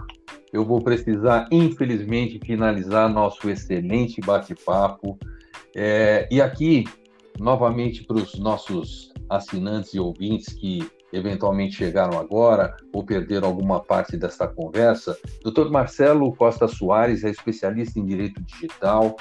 eu 0.53 0.67
vou 0.67 0.79
precisar, 0.83 1.49
infelizmente, 1.51 2.39
finalizar 2.45 3.09
nosso 3.09 3.49
excelente 3.49 4.21
bate-papo. 4.21 5.19
É, 5.75 6.29
e 6.31 6.43
aqui, 6.43 6.85
novamente, 7.39 8.05
para 8.05 8.19
os 8.19 8.39
nossos 8.39 9.11
assinantes 9.31 9.95
e 9.95 9.99
ouvintes 9.99 10.53
que 10.53 10.87
eventualmente 11.11 11.77
chegaram 11.77 12.19
agora 12.19 12.77
ou 12.93 13.03
perderam 13.03 13.49
alguma 13.49 13.81
parte 13.81 14.15
desta 14.19 14.47
conversa, 14.47 15.17
Dr. 15.43 15.71
Marcelo 15.71 16.37
Costa 16.37 16.69
Soares 16.69 17.25
é 17.25 17.31
especialista 17.31 17.99
em 17.99 18.05
direito 18.05 18.43
digital, 18.43 19.17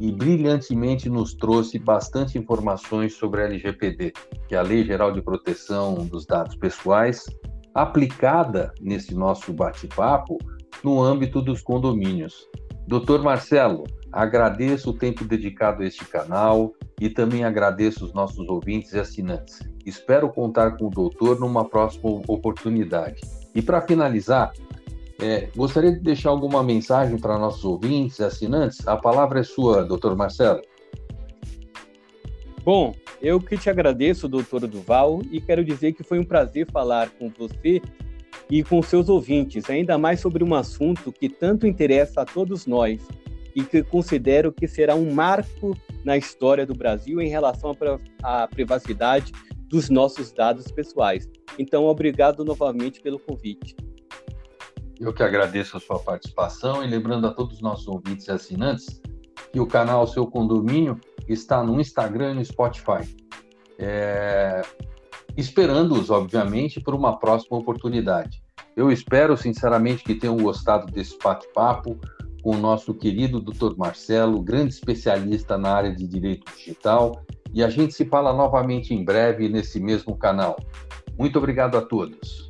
e 0.00 0.10
brilhantemente 0.10 1.10
nos 1.10 1.34
trouxe 1.34 1.78
bastante 1.78 2.38
informações 2.38 3.14
sobre 3.14 3.42
a 3.42 3.44
LGPD, 3.44 4.12
que 4.48 4.54
é 4.54 4.58
a 4.58 4.62
Lei 4.62 4.82
Geral 4.82 5.12
de 5.12 5.20
Proteção 5.20 6.06
dos 6.06 6.24
Dados 6.24 6.56
Pessoais, 6.56 7.26
aplicada 7.74 8.72
nesse 8.80 9.14
nosso 9.14 9.52
bate-papo 9.52 10.38
no 10.82 11.02
âmbito 11.02 11.42
dos 11.42 11.60
condomínios. 11.60 12.48
Doutor 12.86 13.22
Marcelo, 13.22 13.84
agradeço 14.10 14.90
o 14.90 14.94
tempo 14.94 15.24
dedicado 15.24 15.82
a 15.82 15.86
este 15.86 16.04
canal 16.06 16.72
e 16.98 17.10
também 17.10 17.44
agradeço 17.44 18.06
os 18.06 18.14
nossos 18.14 18.48
ouvintes 18.48 18.94
e 18.94 18.98
assinantes. 18.98 19.60
Espero 19.84 20.30
contar 20.30 20.78
com 20.78 20.86
o 20.86 20.90
doutor 20.90 21.38
numa 21.38 21.68
próxima 21.68 22.10
oportunidade. 22.26 23.20
E 23.54 23.60
para 23.60 23.82
finalizar, 23.82 24.52
é, 25.22 25.48
gostaria 25.54 25.92
de 25.92 26.00
deixar 26.00 26.30
alguma 26.30 26.62
mensagem 26.62 27.18
para 27.18 27.38
nossos 27.38 27.64
ouvintes 27.64 28.20
assinantes? 28.20 28.86
A 28.86 28.96
palavra 28.96 29.40
é 29.40 29.42
sua, 29.42 29.84
doutor 29.84 30.16
Marcelo. 30.16 30.62
Bom, 32.62 32.94
eu 33.22 33.40
que 33.40 33.56
te 33.56 33.70
agradeço, 33.70 34.28
doutor 34.28 34.66
Duval, 34.66 35.22
e 35.30 35.40
quero 35.40 35.64
dizer 35.64 35.92
que 35.92 36.02
foi 36.02 36.18
um 36.18 36.24
prazer 36.24 36.70
falar 36.70 37.10
com 37.10 37.28
você 37.28 37.80
e 38.50 38.62
com 38.62 38.82
seus 38.82 39.08
ouvintes, 39.08 39.70
ainda 39.70 39.96
mais 39.96 40.20
sobre 40.20 40.42
um 40.42 40.54
assunto 40.54 41.12
que 41.12 41.28
tanto 41.28 41.66
interessa 41.66 42.22
a 42.22 42.24
todos 42.24 42.66
nós 42.66 43.00
e 43.54 43.62
que 43.62 43.82
considero 43.82 44.52
que 44.52 44.68
será 44.68 44.94
um 44.94 45.12
marco 45.12 45.76
na 46.04 46.16
história 46.16 46.66
do 46.66 46.74
Brasil 46.74 47.20
em 47.20 47.28
relação 47.28 47.76
à 48.22 48.46
privacidade 48.46 49.32
dos 49.68 49.88
nossos 49.88 50.32
dados 50.32 50.70
pessoais. 50.70 51.28
Então, 51.58 51.84
obrigado 51.86 52.44
novamente 52.44 53.00
pelo 53.00 53.18
convite. 53.18 53.76
Eu 55.00 55.14
que 55.14 55.22
agradeço 55.22 55.78
a 55.78 55.80
sua 55.80 55.98
participação 55.98 56.84
e 56.84 56.86
lembrando 56.86 57.26
a 57.26 57.32
todos 57.32 57.54
os 57.54 57.62
nossos 57.62 57.88
ouvintes 57.88 58.28
e 58.28 58.30
assinantes 58.30 59.00
que 59.50 59.58
o 59.58 59.66
canal 59.66 60.06
Seu 60.06 60.26
Condomínio 60.26 61.00
está 61.26 61.64
no 61.64 61.80
Instagram 61.80 62.32
e 62.32 62.34
no 62.34 62.44
Spotify. 62.44 63.16
É... 63.78 64.60
Esperando-os, 65.38 66.10
obviamente, 66.10 66.80
por 66.80 66.94
uma 66.94 67.18
próxima 67.18 67.56
oportunidade. 67.56 68.42
Eu 68.76 68.92
espero, 68.92 69.38
sinceramente, 69.38 70.04
que 70.04 70.14
tenham 70.14 70.36
gostado 70.36 70.92
desse 70.92 71.16
bate-papo 71.18 71.98
com 72.42 72.56
o 72.56 72.58
nosso 72.58 72.92
querido 72.92 73.40
Dr. 73.40 73.76
Marcelo, 73.78 74.42
grande 74.42 74.74
especialista 74.74 75.56
na 75.56 75.72
área 75.72 75.94
de 75.94 76.06
direito 76.06 76.50
digital, 76.54 77.24
e 77.54 77.64
a 77.64 77.70
gente 77.70 77.94
se 77.94 78.04
fala 78.04 78.34
novamente 78.34 78.92
em 78.92 79.02
breve 79.02 79.48
nesse 79.48 79.80
mesmo 79.80 80.16
canal. 80.16 80.58
Muito 81.18 81.38
obrigado 81.38 81.76
a 81.78 81.82
todos. 81.82 82.49